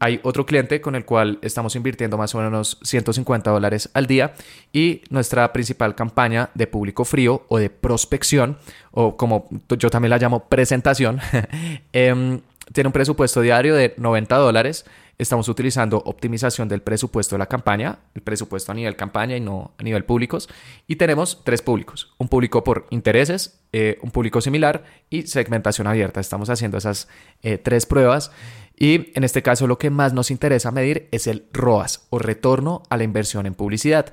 Hay 0.04 0.20
otro 0.22 0.44
cliente 0.44 0.82
con 0.82 0.96
el 0.96 1.06
cual 1.06 1.38
estamos 1.40 1.76
invirtiendo 1.76 2.18
más 2.18 2.34
o 2.34 2.38
menos 2.38 2.76
150 2.82 3.50
dólares 3.50 3.88
al 3.94 4.06
día 4.06 4.34
y 4.70 5.00
nuestra 5.08 5.50
principal 5.54 5.94
campaña 5.94 6.50
de 6.52 6.66
público 6.66 7.06
frío 7.06 7.46
o 7.48 7.56
de 7.56 7.70
prospección, 7.70 8.58
o 8.90 9.16
como 9.16 9.48
yo 9.78 9.88
también 9.88 10.10
la 10.10 10.18
llamo 10.18 10.46
presentación, 10.46 11.20
em, 11.94 12.42
tiene 12.74 12.88
un 12.88 12.92
presupuesto 12.92 13.40
diario 13.40 13.74
de 13.74 13.94
90 13.96 14.36
dólares. 14.36 14.84
Estamos 15.16 15.48
utilizando 15.48 15.98
optimización 15.98 16.68
del 16.68 16.82
presupuesto 16.82 17.36
de 17.36 17.38
la 17.38 17.46
campaña, 17.46 18.00
el 18.14 18.22
presupuesto 18.22 18.72
a 18.72 18.74
nivel 18.74 18.96
campaña 18.96 19.36
y 19.36 19.40
no 19.40 19.74
a 19.78 19.82
nivel 19.82 20.04
públicos. 20.04 20.48
Y 20.86 20.96
tenemos 20.96 21.42
tres 21.44 21.62
públicos, 21.62 22.14
un 22.18 22.28
público 22.28 22.64
por 22.64 22.86
intereses, 22.90 23.60
eh, 23.72 23.98
un 24.02 24.10
público 24.10 24.40
similar 24.40 24.84
y 25.10 25.22
segmentación 25.22 25.86
abierta. 25.86 26.20
Estamos 26.20 26.50
haciendo 26.50 26.78
esas 26.78 27.08
eh, 27.42 27.58
tres 27.58 27.86
pruebas. 27.86 28.32
Y 28.76 29.16
en 29.16 29.22
este 29.22 29.42
caso 29.42 29.68
lo 29.68 29.78
que 29.78 29.90
más 29.90 30.12
nos 30.12 30.32
interesa 30.32 30.72
medir 30.72 31.08
es 31.12 31.28
el 31.28 31.46
ROAS 31.52 32.06
o 32.10 32.18
retorno 32.18 32.82
a 32.90 32.96
la 32.96 33.04
inversión 33.04 33.46
en 33.46 33.54
publicidad. 33.54 34.12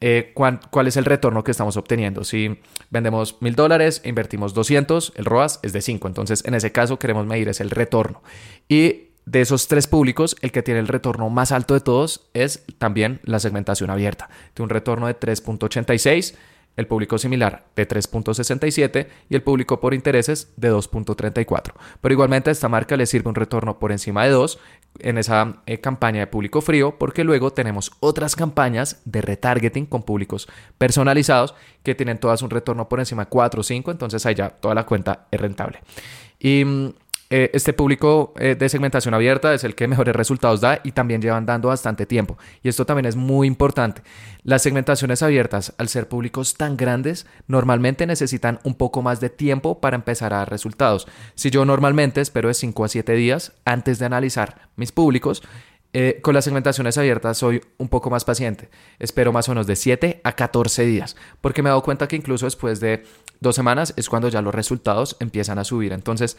Eh, 0.00 0.32
¿cuál, 0.34 0.86
es 0.86 0.96
el 0.96 1.04
retorno 1.04 1.44
que 1.44 1.52
estamos 1.52 1.76
obteniendo? 1.76 2.24
Si 2.24 2.60
vendemos 2.90 3.40
mil 3.40 3.54
dólares, 3.54 4.02
invertimos 4.04 4.52
200, 4.52 5.12
el 5.16 5.24
ROAS 5.24 5.60
es 5.62 5.72
de 5.72 5.80
5. 5.80 6.08
Entonces, 6.08 6.44
en 6.44 6.54
ese 6.54 6.72
caso, 6.72 6.98
queremos 6.98 7.24
medir 7.24 7.48
es 7.48 7.60
el 7.60 7.70
retorno. 7.70 8.22
Y 8.68 9.13
de 9.26 9.40
esos 9.40 9.68
tres 9.68 9.86
públicos, 9.86 10.36
el 10.42 10.52
que 10.52 10.62
tiene 10.62 10.80
el 10.80 10.88
retorno 10.88 11.30
más 11.30 11.52
alto 11.52 11.74
de 11.74 11.80
todos 11.80 12.28
es 12.34 12.64
también 12.78 13.20
la 13.24 13.40
segmentación 13.40 13.90
abierta. 13.90 14.28
Tiene 14.52 14.64
un 14.64 14.70
retorno 14.70 15.06
de 15.06 15.18
3.86 15.18 16.34
el 16.76 16.86
público 16.86 17.18
similar 17.18 17.66
de 17.76 17.86
3.67 17.86 19.06
y 19.28 19.34
el 19.34 19.42
público 19.42 19.80
por 19.80 19.94
intereses 19.94 20.52
de 20.56 20.72
2.34. 20.72 21.72
Pero 22.00 22.12
igualmente 22.12 22.50
a 22.50 22.52
esta 22.52 22.68
marca 22.68 22.96
le 22.96 23.06
sirve 23.06 23.28
un 23.28 23.34
retorno 23.34 23.78
por 23.78 23.92
encima 23.92 24.24
de 24.24 24.30
2 24.30 24.58
en 25.00 25.18
esa 25.18 25.62
eh, 25.66 25.80
campaña 25.80 26.20
de 26.20 26.26
público 26.26 26.60
frío 26.60 26.98
porque 26.98 27.24
luego 27.24 27.52
tenemos 27.52 27.92
otras 28.00 28.36
campañas 28.36 29.02
de 29.04 29.22
retargeting 29.22 29.86
con 29.86 30.02
públicos 30.02 30.48
personalizados 30.78 31.54
que 31.82 31.94
tienen 31.94 32.18
todas 32.18 32.42
un 32.42 32.50
retorno 32.50 32.88
por 32.88 32.98
encima 32.98 33.24
de 33.24 33.28
4 33.28 33.60
o 33.60 33.64
5, 33.64 33.90
entonces 33.90 34.22
ya 34.34 34.50
toda 34.50 34.74
la 34.74 34.84
cuenta 34.84 35.26
es 35.30 35.40
rentable. 35.40 35.80
Y 36.38 36.64
mm, 36.64 36.92
eh, 37.36 37.50
este 37.52 37.72
público 37.72 38.32
eh, 38.38 38.54
de 38.54 38.68
segmentación 38.68 39.12
abierta 39.12 39.52
es 39.54 39.64
el 39.64 39.74
que 39.74 39.88
mejores 39.88 40.14
resultados 40.14 40.60
da 40.60 40.80
y 40.84 40.92
también 40.92 41.20
llevan 41.20 41.46
dando 41.46 41.66
bastante 41.66 42.06
tiempo. 42.06 42.38
Y 42.62 42.68
esto 42.68 42.86
también 42.86 43.06
es 43.06 43.16
muy 43.16 43.48
importante. 43.48 44.02
Las 44.44 44.62
segmentaciones 44.62 45.20
abiertas, 45.20 45.74
al 45.78 45.88
ser 45.88 46.08
públicos 46.08 46.54
tan 46.54 46.76
grandes, 46.76 47.26
normalmente 47.48 48.06
necesitan 48.06 48.60
un 48.62 48.76
poco 48.76 49.02
más 49.02 49.18
de 49.18 49.30
tiempo 49.30 49.80
para 49.80 49.96
empezar 49.96 50.32
a 50.32 50.36
dar 50.36 50.50
resultados. 50.50 51.08
Si 51.34 51.50
yo 51.50 51.64
normalmente 51.64 52.20
espero 52.20 52.46
de 52.46 52.54
5 52.54 52.84
a 52.84 52.88
7 52.88 53.12
días 53.14 53.52
antes 53.64 53.98
de 53.98 54.06
analizar 54.06 54.68
mis 54.76 54.92
públicos, 54.92 55.42
eh, 55.92 56.20
con 56.22 56.34
las 56.34 56.44
segmentaciones 56.44 56.98
abiertas 56.98 57.38
soy 57.38 57.62
un 57.78 57.88
poco 57.88 58.10
más 58.10 58.24
paciente. 58.24 58.68
Espero 59.00 59.32
más 59.32 59.48
o 59.48 59.50
menos 59.50 59.66
de 59.66 59.74
7 59.74 60.20
a 60.22 60.32
14 60.36 60.84
días, 60.86 61.16
porque 61.40 61.64
me 61.64 61.68
he 61.68 61.70
dado 61.70 61.82
cuenta 61.82 62.06
que 62.06 62.14
incluso 62.14 62.46
después 62.46 62.78
de 62.78 63.02
dos 63.40 63.56
semanas 63.56 63.92
es 63.96 64.08
cuando 64.08 64.28
ya 64.28 64.40
los 64.40 64.54
resultados 64.54 65.16
empiezan 65.18 65.58
a 65.58 65.64
subir. 65.64 65.92
Entonces, 65.92 66.36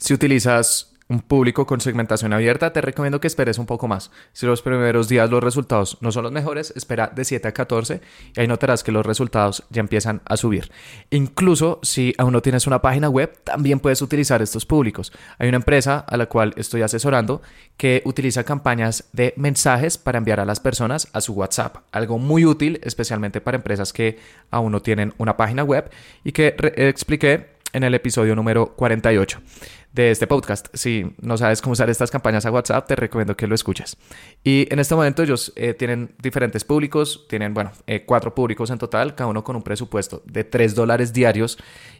si 0.00 0.14
utilizas 0.14 0.90
un 1.10 1.20
público 1.20 1.66
con 1.66 1.80
segmentación 1.80 2.32
abierta, 2.32 2.72
te 2.72 2.80
recomiendo 2.80 3.20
que 3.20 3.26
esperes 3.26 3.58
un 3.58 3.66
poco 3.66 3.88
más. 3.88 4.12
Si 4.32 4.46
los 4.46 4.62
primeros 4.62 5.08
días 5.08 5.28
los 5.28 5.42
resultados 5.42 5.98
no 6.00 6.12
son 6.12 6.22
los 6.22 6.30
mejores, 6.32 6.72
espera 6.76 7.08
de 7.08 7.24
7 7.24 7.48
a 7.48 7.52
14 7.52 8.00
y 8.36 8.40
ahí 8.40 8.46
notarás 8.46 8.84
que 8.84 8.92
los 8.92 9.04
resultados 9.04 9.64
ya 9.70 9.80
empiezan 9.80 10.22
a 10.24 10.36
subir. 10.36 10.70
Incluso 11.10 11.80
si 11.82 12.14
aún 12.16 12.32
no 12.32 12.42
tienes 12.42 12.68
una 12.68 12.80
página 12.80 13.08
web, 13.08 13.36
también 13.42 13.80
puedes 13.80 14.00
utilizar 14.02 14.40
estos 14.40 14.64
públicos. 14.64 15.12
Hay 15.38 15.48
una 15.48 15.56
empresa 15.56 15.98
a 15.98 16.16
la 16.16 16.26
cual 16.26 16.54
estoy 16.56 16.82
asesorando 16.82 17.42
que 17.76 18.02
utiliza 18.04 18.44
campañas 18.44 19.08
de 19.12 19.34
mensajes 19.36 19.98
para 19.98 20.18
enviar 20.18 20.38
a 20.38 20.44
las 20.44 20.60
personas 20.60 21.08
a 21.12 21.20
su 21.20 21.32
WhatsApp. 21.32 21.78
Algo 21.90 22.18
muy 22.18 22.44
útil, 22.44 22.80
especialmente 22.84 23.40
para 23.40 23.56
empresas 23.56 23.92
que 23.92 24.20
aún 24.52 24.70
no 24.70 24.80
tienen 24.80 25.12
una 25.18 25.36
página 25.36 25.64
web 25.64 25.90
y 26.22 26.30
que 26.30 26.54
expliqué 26.76 27.58
en 27.72 27.82
el 27.84 27.94
episodio 27.94 28.34
número 28.34 28.74
48 28.74 29.40
de 29.92 30.10
este 30.10 30.26
podcast. 30.26 30.68
Si 30.72 31.14
no 31.20 31.36
sabes 31.36 31.60
cómo 31.60 31.72
usar 31.72 31.90
estas 31.90 32.10
campañas 32.10 32.46
a 32.46 32.50
WhatsApp, 32.50 32.86
te 32.86 32.96
recomiendo 32.96 33.36
que 33.36 33.46
lo 33.46 33.54
escuches. 33.54 33.96
Y 34.44 34.66
en 34.72 34.78
este 34.78 34.94
momento 34.94 35.22
ellos 35.22 35.52
eh, 35.56 35.74
tienen 35.74 36.14
diferentes 36.22 36.64
públicos, 36.64 37.26
tienen, 37.28 37.54
bueno, 37.54 37.72
eh, 37.86 38.04
cuatro 38.06 38.34
públicos 38.34 38.70
en 38.70 38.78
total, 38.78 39.14
cada 39.14 39.28
uno 39.28 39.42
con 39.42 39.56
un 39.56 39.62
presupuesto 39.62 40.22
de 40.26 40.44
3 40.44 40.74
dólares 40.74 41.12
diarios. 41.12 41.58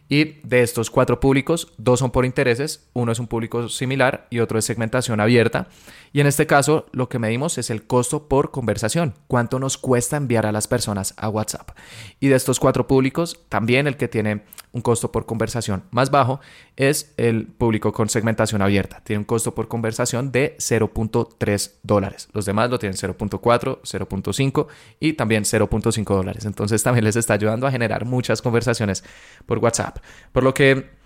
Y 0.09 0.41
de 0.43 0.61
estos 0.61 0.89
cuatro 0.89 1.21
públicos, 1.21 1.71
dos 1.77 1.99
son 1.99 2.11
por 2.11 2.25
intereses, 2.25 2.89
uno 2.91 3.13
es 3.13 3.19
un 3.19 3.27
público 3.27 3.69
similar 3.69 4.27
y 4.29 4.39
otro 4.39 4.59
es 4.59 4.65
segmentación 4.65 5.21
abierta. 5.21 5.69
Y 6.11 6.19
en 6.19 6.27
este 6.27 6.45
caso, 6.45 6.87
lo 6.91 7.07
que 7.07 7.17
medimos 7.17 7.57
es 7.57 7.69
el 7.69 7.87
costo 7.87 8.27
por 8.27 8.51
conversación, 8.51 9.13
cuánto 9.27 9.57
nos 9.57 9.77
cuesta 9.77 10.17
enviar 10.17 10.45
a 10.45 10.51
las 10.51 10.67
personas 10.67 11.13
a 11.15 11.29
WhatsApp. 11.29 11.71
Y 12.19 12.27
de 12.27 12.35
estos 12.35 12.59
cuatro 12.59 12.87
públicos, 12.87 13.39
también 13.47 13.87
el 13.87 13.95
que 13.95 14.09
tiene 14.09 14.43
un 14.73 14.81
costo 14.81 15.13
por 15.13 15.25
conversación 15.25 15.83
más 15.91 16.11
bajo 16.11 16.41
es 16.75 17.13
el 17.15 17.47
público 17.47 17.80
con 17.81 18.09
segmentación 18.09 18.61
abierta. 18.61 19.01
Tiene 19.03 19.19
un 19.19 19.25
costo 19.25 19.55
por 19.55 19.67
conversación 19.67 20.31
de 20.31 20.55
0.3 20.59 21.71
dólares. 21.83 22.29
Los 22.33 22.45
demás 22.45 22.69
lo 22.69 22.77
tienen 22.77 22.97
0.4, 22.97 23.81
0.5 23.81 24.67
y 24.99 25.13
también 25.13 25.43
0.5 25.43 26.15
dólares. 26.15 26.45
Entonces 26.45 26.83
también 26.83 27.05
les 27.05 27.15
está 27.15 27.33
ayudando 27.33 27.65
a 27.65 27.71
generar 27.71 28.05
muchas 28.05 28.41
conversaciones 28.41 29.03
por 29.45 29.57
WhatsApp. 29.57 29.97
Por 30.31 30.43
lo 30.43 30.53
que 30.53 31.01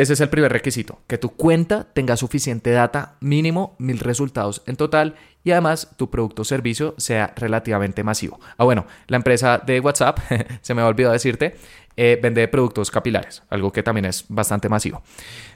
ese 0.00 0.14
es 0.14 0.20
el 0.20 0.30
primer 0.30 0.50
requisito, 0.50 1.00
que 1.06 1.18
tu 1.18 1.30
cuenta 1.30 1.84
tenga 1.92 2.16
suficiente 2.16 2.70
data, 2.70 3.16
mínimo 3.20 3.76
mil 3.78 3.98
resultados 3.98 4.62
en 4.66 4.76
total 4.76 5.16
y 5.44 5.50
además 5.50 5.90
tu 5.98 6.08
producto 6.08 6.40
o 6.40 6.44
servicio 6.46 6.94
sea 6.96 7.34
relativamente 7.36 8.02
masivo. 8.02 8.40
Ah, 8.56 8.64
bueno, 8.64 8.86
la 9.08 9.18
empresa 9.18 9.58
de 9.58 9.78
WhatsApp, 9.80 10.18
se 10.62 10.72
me 10.72 10.80
ha 10.80 10.86
olvidado 10.86 11.12
decirte, 11.12 11.56
eh, 12.02 12.18
vende 12.18 12.48
productos 12.48 12.90
capilares, 12.90 13.42
algo 13.50 13.70
que 13.70 13.82
también 13.82 14.06
es 14.06 14.24
bastante 14.30 14.70
masivo. 14.70 15.02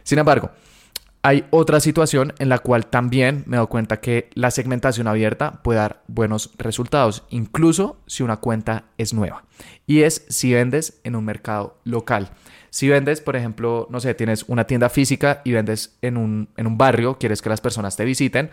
Sin 0.02 0.18
embargo, 0.18 0.50
hay 1.22 1.46
otra 1.48 1.80
situación 1.80 2.34
en 2.38 2.50
la 2.50 2.58
cual 2.58 2.84
también 2.84 3.44
me 3.46 3.56
dado 3.56 3.70
cuenta 3.70 4.02
que 4.02 4.28
la 4.34 4.50
segmentación 4.50 5.06
abierta 5.06 5.62
puede 5.62 5.78
dar 5.78 6.02
buenos 6.06 6.50
resultados, 6.58 7.24
incluso 7.30 7.96
si 8.06 8.22
una 8.22 8.36
cuenta 8.36 8.84
es 8.98 9.14
nueva. 9.14 9.44
Y 9.86 10.02
es 10.02 10.26
si 10.28 10.52
vendes 10.52 11.00
en 11.02 11.16
un 11.16 11.24
mercado 11.24 11.78
local. 11.84 12.28
Si 12.68 12.90
vendes, 12.90 13.22
por 13.22 13.36
ejemplo, 13.36 13.86
no 13.88 14.00
sé, 14.00 14.12
tienes 14.12 14.44
una 14.46 14.66
tienda 14.66 14.90
física 14.90 15.40
y 15.46 15.52
vendes 15.52 15.96
en 16.02 16.18
un, 16.18 16.50
en 16.58 16.66
un 16.66 16.76
barrio, 16.76 17.16
quieres 17.16 17.40
que 17.40 17.48
las 17.48 17.62
personas 17.62 17.96
te 17.96 18.04
visiten, 18.04 18.50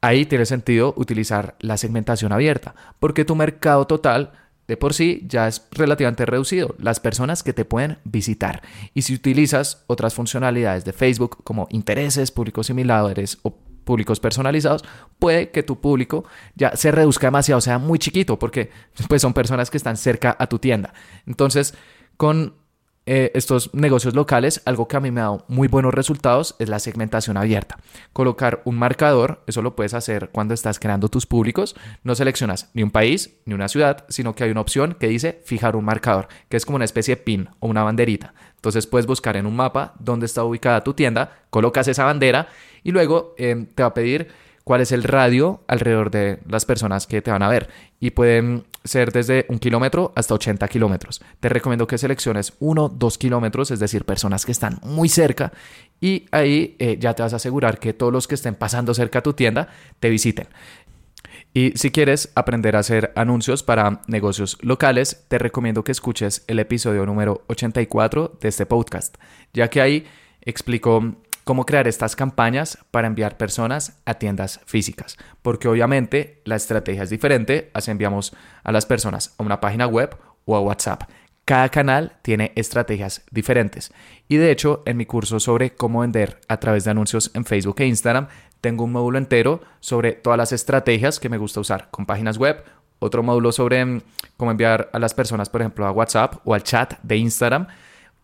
ahí 0.00 0.26
tiene 0.26 0.46
sentido 0.46 0.94
utilizar 0.96 1.54
la 1.60 1.76
segmentación 1.76 2.32
abierta, 2.32 2.74
porque 2.98 3.24
tu 3.24 3.36
mercado 3.36 3.86
total 3.86 4.32
de 4.70 4.76
por 4.76 4.94
sí 4.94 5.26
ya 5.26 5.48
es 5.48 5.66
relativamente 5.72 6.24
reducido, 6.24 6.76
las 6.78 7.00
personas 7.00 7.42
que 7.42 7.52
te 7.52 7.64
pueden 7.64 7.98
visitar. 8.04 8.62
Y 8.94 9.02
si 9.02 9.14
utilizas 9.14 9.82
otras 9.88 10.14
funcionalidades 10.14 10.84
de 10.84 10.92
Facebook 10.92 11.42
como 11.42 11.66
intereses, 11.70 12.30
públicos 12.30 12.68
similares 12.68 13.38
o 13.42 13.52
públicos 13.82 14.20
personalizados, 14.20 14.84
puede 15.18 15.50
que 15.50 15.64
tu 15.64 15.80
público 15.80 16.24
ya 16.54 16.76
se 16.76 16.92
reduzca 16.92 17.26
demasiado, 17.26 17.60
sea 17.60 17.78
muy 17.78 17.98
chiquito, 17.98 18.38
porque 18.38 18.70
pues 19.08 19.20
son 19.20 19.34
personas 19.34 19.70
que 19.70 19.76
están 19.76 19.96
cerca 19.96 20.36
a 20.38 20.46
tu 20.46 20.60
tienda. 20.60 20.94
Entonces, 21.26 21.74
con 22.16 22.54
eh, 23.12 23.32
estos 23.34 23.74
negocios 23.74 24.14
locales, 24.14 24.62
algo 24.66 24.86
que 24.86 24.96
a 24.96 25.00
mí 25.00 25.10
me 25.10 25.20
ha 25.20 25.24
dado 25.24 25.44
muy 25.48 25.66
buenos 25.66 25.92
resultados 25.92 26.54
es 26.60 26.68
la 26.68 26.78
segmentación 26.78 27.36
abierta. 27.36 27.76
Colocar 28.12 28.62
un 28.64 28.78
marcador, 28.78 29.42
eso 29.48 29.62
lo 29.62 29.74
puedes 29.74 29.94
hacer 29.94 30.30
cuando 30.30 30.54
estás 30.54 30.78
creando 30.78 31.08
tus 31.08 31.26
públicos. 31.26 31.74
No 32.04 32.14
seleccionas 32.14 32.70
ni 32.72 32.84
un 32.84 32.92
país 32.92 33.40
ni 33.46 33.54
una 33.54 33.66
ciudad, 33.66 34.04
sino 34.10 34.36
que 34.36 34.44
hay 34.44 34.52
una 34.52 34.60
opción 34.60 34.94
que 34.94 35.08
dice 35.08 35.42
fijar 35.44 35.74
un 35.74 35.86
marcador, 35.86 36.28
que 36.48 36.56
es 36.56 36.64
como 36.64 36.76
una 36.76 36.84
especie 36.84 37.16
de 37.16 37.22
pin 37.22 37.48
o 37.58 37.66
una 37.66 37.82
banderita. 37.82 38.32
Entonces 38.54 38.86
puedes 38.86 39.08
buscar 39.08 39.36
en 39.36 39.46
un 39.46 39.56
mapa 39.56 39.94
dónde 39.98 40.26
está 40.26 40.44
ubicada 40.44 40.84
tu 40.84 40.94
tienda, 40.94 41.32
colocas 41.50 41.88
esa 41.88 42.04
bandera 42.04 42.46
y 42.84 42.92
luego 42.92 43.34
eh, 43.38 43.66
te 43.74 43.82
va 43.82 43.88
a 43.88 43.94
pedir 43.94 44.28
cuál 44.70 44.82
es 44.82 44.92
el 44.92 45.02
radio 45.02 45.64
alrededor 45.66 46.12
de 46.12 46.38
las 46.48 46.64
personas 46.64 47.08
que 47.08 47.20
te 47.20 47.32
van 47.32 47.42
a 47.42 47.48
ver. 47.48 47.68
Y 47.98 48.10
pueden 48.10 48.66
ser 48.84 49.10
desde 49.10 49.44
un 49.48 49.58
kilómetro 49.58 50.12
hasta 50.14 50.34
80 50.34 50.68
kilómetros. 50.68 51.20
Te 51.40 51.48
recomiendo 51.48 51.88
que 51.88 51.98
selecciones 51.98 52.52
1, 52.60 52.88
2 52.90 53.18
kilómetros, 53.18 53.72
es 53.72 53.80
decir, 53.80 54.04
personas 54.04 54.46
que 54.46 54.52
están 54.52 54.78
muy 54.84 55.08
cerca. 55.08 55.52
Y 56.00 56.26
ahí 56.30 56.76
eh, 56.78 56.98
ya 57.00 57.14
te 57.14 57.22
vas 57.24 57.32
a 57.32 57.36
asegurar 57.36 57.80
que 57.80 57.94
todos 57.94 58.12
los 58.12 58.28
que 58.28 58.36
estén 58.36 58.54
pasando 58.54 58.94
cerca 58.94 59.18
a 59.18 59.22
tu 59.24 59.32
tienda 59.32 59.66
te 59.98 60.08
visiten. 60.08 60.46
Y 61.52 61.72
si 61.74 61.90
quieres 61.90 62.30
aprender 62.36 62.76
a 62.76 62.78
hacer 62.78 63.12
anuncios 63.16 63.64
para 63.64 64.02
negocios 64.06 64.56
locales, 64.60 65.24
te 65.26 65.38
recomiendo 65.38 65.82
que 65.82 65.90
escuches 65.90 66.44
el 66.46 66.60
episodio 66.60 67.04
número 67.06 67.42
84 67.48 68.38
de 68.40 68.48
este 68.48 68.66
podcast, 68.66 69.16
ya 69.52 69.68
que 69.68 69.80
ahí 69.80 70.06
explico 70.42 71.16
cómo 71.44 71.66
crear 71.66 71.88
estas 71.88 72.16
campañas 72.16 72.78
para 72.90 73.06
enviar 73.06 73.36
personas 73.36 74.00
a 74.04 74.14
tiendas 74.14 74.60
físicas, 74.66 75.16
porque 75.42 75.68
obviamente 75.68 76.42
la 76.44 76.56
estrategia 76.56 77.02
es 77.02 77.10
diferente, 77.10 77.70
así 77.74 77.90
enviamos 77.90 78.34
a 78.62 78.72
las 78.72 78.86
personas 78.86 79.34
a 79.38 79.42
una 79.42 79.60
página 79.60 79.86
web 79.86 80.16
o 80.44 80.56
a 80.56 80.60
WhatsApp. 80.60 81.04
cada 81.44 81.68
canal 81.68 82.12
tiene 82.22 82.52
estrategias 82.54 83.24
diferentes. 83.32 83.92
Y 84.28 84.36
de 84.36 84.52
hecho, 84.52 84.84
en 84.86 84.96
mi 84.96 85.04
curso 85.04 85.40
sobre 85.40 85.74
cómo 85.74 86.00
vender 86.00 86.40
a 86.46 86.58
través 86.58 86.84
de 86.84 86.92
anuncios 86.92 87.32
en 87.34 87.44
Facebook 87.44 87.80
e 87.80 87.86
Instagram, 87.86 88.28
tengo 88.60 88.84
un 88.84 88.92
módulo 88.92 89.18
entero 89.18 89.60
sobre 89.80 90.12
todas 90.12 90.36
las 90.36 90.52
estrategias 90.52 91.18
que 91.18 91.28
me 91.28 91.38
gusta 91.38 91.58
usar 91.58 91.88
con 91.90 92.06
páginas 92.06 92.38
web, 92.38 92.62
otro 93.00 93.22
módulo 93.24 93.50
sobre 93.50 93.84
mm, 93.84 94.02
cómo 94.36 94.52
enviar 94.52 94.90
a 94.92 94.98
las 95.00 95.14
personas, 95.14 95.48
por 95.48 95.62
ejemplo, 95.62 95.86
a 95.86 95.90
WhatsApp 95.90 96.36
o 96.44 96.54
al 96.54 96.62
chat 96.62 97.00
de 97.02 97.16
Instagram 97.16 97.66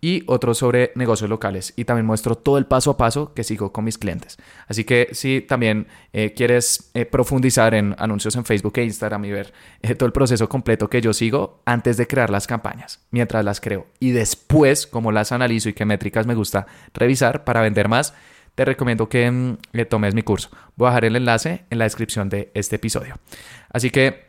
y 0.06 0.22
otro 0.28 0.54
sobre 0.54 0.92
negocios 0.94 1.28
locales. 1.28 1.72
Y 1.74 1.84
también 1.84 2.06
muestro 2.06 2.36
todo 2.36 2.58
el 2.58 2.66
paso 2.66 2.92
a 2.92 2.96
paso 2.96 3.34
que 3.34 3.42
sigo 3.42 3.72
con 3.72 3.82
mis 3.82 3.98
clientes. 3.98 4.36
Así 4.68 4.84
que 4.84 5.08
si 5.10 5.40
también 5.40 5.88
eh, 6.12 6.32
quieres 6.32 6.92
eh, 6.94 7.06
profundizar 7.06 7.74
en 7.74 7.92
anuncios 7.98 8.36
en 8.36 8.44
Facebook 8.44 8.74
e 8.76 8.84
Instagram 8.84 9.24
y 9.24 9.32
ver 9.32 9.52
eh, 9.82 9.96
todo 9.96 10.06
el 10.06 10.12
proceso 10.12 10.48
completo 10.48 10.88
que 10.88 11.00
yo 11.00 11.12
sigo 11.12 11.60
antes 11.64 11.96
de 11.96 12.06
crear 12.06 12.30
las 12.30 12.46
campañas, 12.46 13.00
mientras 13.10 13.44
las 13.44 13.60
creo 13.60 13.88
y 13.98 14.12
después 14.12 14.86
cómo 14.86 15.10
las 15.10 15.32
analizo 15.32 15.70
y 15.70 15.72
qué 15.72 15.84
métricas 15.84 16.24
me 16.24 16.36
gusta 16.36 16.68
revisar 16.94 17.42
para 17.42 17.60
vender 17.60 17.88
más, 17.88 18.14
te 18.54 18.64
recomiendo 18.64 19.08
que 19.08 19.28
mm, 19.28 19.56
tomes 19.90 20.14
mi 20.14 20.22
curso. 20.22 20.50
Voy 20.76 20.86
a 20.86 20.90
dejar 20.90 21.06
el 21.06 21.16
enlace 21.16 21.64
en 21.68 21.78
la 21.78 21.84
descripción 21.84 22.28
de 22.28 22.52
este 22.54 22.76
episodio. 22.76 23.16
Así 23.70 23.90
que, 23.90 24.26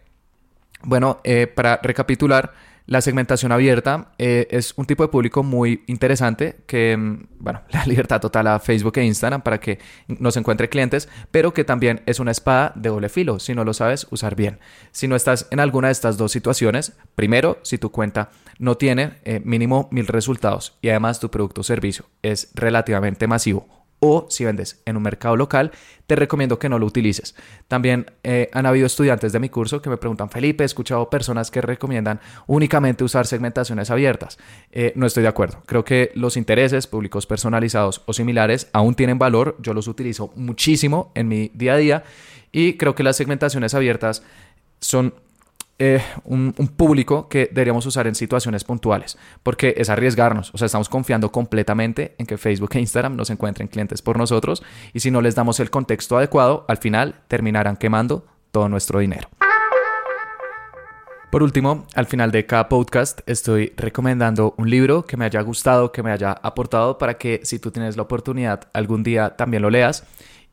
bueno, 0.81 1.22
para 1.53 1.79
recapitular, 1.84 2.51
la 2.88 3.01
segmentación 3.01 3.51
abierta 3.51 4.13
eh, 4.17 4.48
es 4.50 4.74
un 4.77 4.86
tipo 4.86 5.03
de 5.03 5.10
público 5.10 5.44
muy 5.44 5.84
interesante 5.88 6.56
que, 6.65 6.96
mm, 6.96 7.27
bueno, 7.39 7.62
la 7.70 7.86
libertad 7.86 8.22
total 8.22 8.48
a 8.48 8.60
Facebook 8.60 8.98
e 8.98 9.06
Instagram 9.06 9.41
para 9.41 9.60
que 9.60 9.79
nos 10.08 10.38
encuentre 10.38 10.70
clientes, 10.70 11.10
pero 11.29 11.53
que 11.53 11.65
también 11.65 12.01
es 12.06 12.20
una 12.20 12.32
espada 12.32 12.72
de 12.75 12.89
doble 12.89 13.10
filo 13.10 13.39
si 13.39 13.53
no 13.53 13.63
lo 13.63 13.74
sabes 13.74 14.08
usar 14.10 14.36
bien. 14.36 14.60
Si 14.91 15.08
no 15.08 15.15
estás 15.15 15.48
en 15.51 15.60
alguna 15.60 15.89
de 15.89 15.91
estas 15.91 16.17
dos 16.17 16.32
situaciones, 16.32 16.94
primero, 17.15 17.60
si 17.62 17.77
tu 17.77 17.91
cuenta 17.91 18.32
no 18.58 18.75
tiene 18.75 19.17
eh, 19.24 19.41
mínimo 19.44 19.89
mil 19.91 20.08
resultados 20.08 20.77
y 20.82 20.89
además 20.89 21.20
tu 21.20 21.29
producto 21.29 21.62
o 21.62 21.63
servicio 21.63 22.06
es 22.24 22.51
relativamente 22.56 23.27
masivo 23.27 23.76
o 23.99 24.27
si 24.29 24.45
vendes 24.45 24.81
en 24.85 24.97
un 24.97 25.03
mercado 25.03 25.35
local, 25.35 25.71
te 26.05 26.15
recomiendo 26.15 26.59
que 26.59 26.69
no 26.69 26.79
lo 26.79 26.85
utilices. 26.85 27.35
También 27.67 28.11
eh, 28.23 28.49
han 28.53 28.65
habido 28.65 28.85
estudiantes 28.85 29.31
de 29.31 29.39
mi 29.39 29.49
curso 29.49 29.81
que 29.81 29.89
me 29.89 29.97
preguntan, 29.97 30.29
Felipe, 30.29 30.63
he 30.63 30.65
escuchado 30.65 31.09
personas 31.09 31.51
que 31.51 31.61
recomiendan 31.61 32.19
únicamente 32.45 33.03
usar 33.03 33.27
segmentaciones 33.27 33.89
abiertas. 33.89 34.37
Eh, 34.71 34.93
no 34.95 35.05
estoy 35.05 35.23
de 35.23 35.29
acuerdo. 35.29 35.63
Creo 35.65 35.83
que 35.83 36.11
los 36.15 36.37
intereses 36.37 36.87
públicos 36.87 37.25
personalizados 37.25 38.01
o 38.05 38.13
similares 38.13 38.69
aún 38.73 38.95
tienen 38.95 39.19
valor. 39.19 39.57
Yo 39.59 39.73
los 39.73 39.87
utilizo 39.87 40.31
muchísimo 40.35 41.11
en 41.15 41.27
mi 41.27 41.51
día 41.53 41.73
a 41.73 41.77
día 41.77 42.03
y 42.51 42.77
creo 42.77 42.95
que 42.95 43.03
las 43.03 43.17
segmentaciones 43.17 43.73
abiertas 43.73 44.23
son 44.79 45.13
eh, 45.79 46.01
un, 46.24 46.53
público 46.75 47.29
que 47.29 47.50
deberíamos 47.51 47.86
usar 47.86 48.07
en 48.07 48.15
situaciones 48.15 48.63
puntuales, 48.63 49.17
porque 49.43 49.75
es 49.77 49.89
arriesgarnos, 49.89 50.51
o 50.53 50.57
sea, 50.57 50.65
estamos 50.65 50.89
confiando 50.89 51.31
completamente 51.31 52.15
en 52.17 52.25
que 52.25 52.38
Facebook 52.38 52.72
e 52.74 52.79
Instagram 52.79 53.15
nos 53.15 53.29
encuentren 53.29 53.67
clientes 53.67 54.01
por 54.01 54.17
nosotros 54.17 54.63
y 54.93 55.01
si 55.01 55.12
no 55.12 55.22
les 55.22 55.36
damos 55.36 55.60
el 55.60 55.69
contexto 55.69 56.17
adecuado, 56.17 56.65
al 56.67 56.77
final 56.77 57.22
terminarán 57.27 57.77
quemando 57.77 58.25
todo 58.51 58.69
nuestro 58.69 59.00
dinero. 59.00 59.29
Por 61.29 61.43
último, 61.43 61.86
al 61.93 62.07
final 62.07 62.31
de 62.31 62.46
cada 62.46 62.69
podcast 62.69 63.19
estoy 63.27 63.74
recomendando 63.75 64.55
un 64.57 64.69
libro 64.69 65.05
que 65.05 65.17
me 65.17 65.25
haya 65.25 65.41
gustado, 65.41 65.91
que 65.91 66.01
me 66.01 66.12
haya 66.12 66.31
aportado 66.31 66.98
para 66.98 67.19
que 67.19 67.41
si 67.43 67.60
tú 67.60 67.69
tienes 67.69 67.98
la 67.98 68.03
oportunidad 68.03 68.69
algún 68.74 69.03
día 69.03 69.36
también 69.36 69.62
lo 69.62 69.69
leas. 69.69 70.05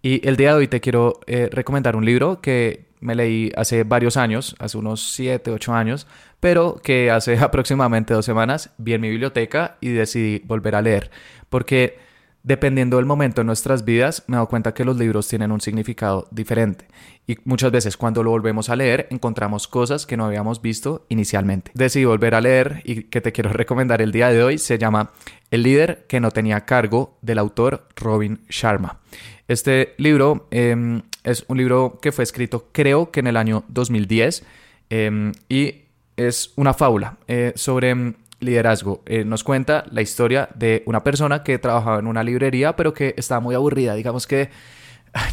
Y 0.02 0.26
el 0.28 0.36
día 0.36 0.50
de 0.50 0.56
hoy 0.56 0.68
te 0.68 0.82
quiero 0.82 1.20
eh, 1.26 1.48
recomendar 1.50 1.96
un 1.96 2.04
libro 2.04 2.42
que 2.42 2.84
me 3.04 3.14
leí 3.14 3.52
hace 3.54 3.84
varios 3.84 4.16
años, 4.16 4.56
hace 4.58 4.78
unos 4.78 5.12
7, 5.12 5.50
8 5.50 5.74
años, 5.74 6.06
pero 6.40 6.80
que 6.82 7.10
hace 7.10 7.38
aproximadamente 7.38 8.14
dos 8.14 8.24
semanas 8.24 8.70
vi 8.78 8.94
en 8.94 9.02
mi 9.02 9.10
biblioteca 9.10 9.76
y 9.80 9.90
decidí 9.90 10.40
volver 10.46 10.74
a 10.74 10.82
leer, 10.82 11.10
porque 11.50 11.98
dependiendo 12.42 12.96
del 12.96 13.06
momento 13.06 13.42
en 13.42 13.46
nuestras 13.46 13.84
vidas, 13.84 14.24
me 14.26 14.34
he 14.34 14.36
dado 14.36 14.48
cuenta 14.48 14.74
que 14.74 14.84
los 14.84 14.96
libros 14.96 15.28
tienen 15.28 15.52
un 15.52 15.60
significado 15.60 16.28
diferente. 16.30 16.86
Y 17.26 17.36
muchas 17.44 17.72
veces 17.72 17.96
cuando 17.96 18.22
lo 18.22 18.30
volvemos 18.30 18.68
a 18.68 18.76
leer, 18.76 19.06
encontramos 19.10 19.66
cosas 19.66 20.06
que 20.06 20.16
no 20.16 20.26
habíamos 20.26 20.60
visto 20.60 21.06
inicialmente. 21.08 21.70
Decidí 21.74 22.04
volver 22.04 22.34
a 22.34 22.42
leer 22.42 22.82
y 22.84 23.04
que 23.04 23.20
te 23.20 23.32
quiero 23.32 23.50
recomendar 23.52 24.02
el 24.02 24.12
día 24.12 24.28
de 24.28 24.42
hoy. 24.42 24.58
Se 24.58 24.78
llama 24.78 25.12
El 25.50 25.62
líder 25.62 26.04
que 26.06 26.20
no 26.20 26.30
tenía 26.30 26.66
cargo 26.66 27.18
del 27.22 27.38
autor 27.38 27.88
Robin 27.96 28.40
Sharma. 28.48 29.00
Este 29.48 29.94
libro 29.98 30.48
em, 30.50 31.02
es 31.24 31.44
un 31.48 31.56
libro 31.56 31.98
que 32.00 32.12
fue 32.12 32.22
escrito 32.22 32.68
creo 32.70 33.10
que 33.10 33.20
en 33.20 33.26
el 33.26 33.36
año 33.36 33.64
2010 33.68 34.44
em, 34.90 35.32
y 35.48 35.82
es 36.16 36.52
una 36.56 36.74
fábula 36.74 37.16
eh, 37.26 37.52
sobre 37.56 37.90
em, 37.90 38.14
liderazgo. 38.40 39.02
Eh, 39.06 39.24
nos 39.24 39.42
cuenta 39.42 39.84
la 39.90 40.02
historia 40.02 40.48
de 40.54 40.82
una 40.86 41.02
persona 41.02 41.42
que 41.42 41.58
trabajaba 41.58 41.98
en 41.98 42.06
una 42.06 42.22
librería 42.22 42.76
pero 42.76 42.92
que 42.92 43.14
estaba 43.16 43.40
muy 43.40 43.54
aburrida. 43.54 43.94
Digamos 43.94 44.26
que 44.26 44.50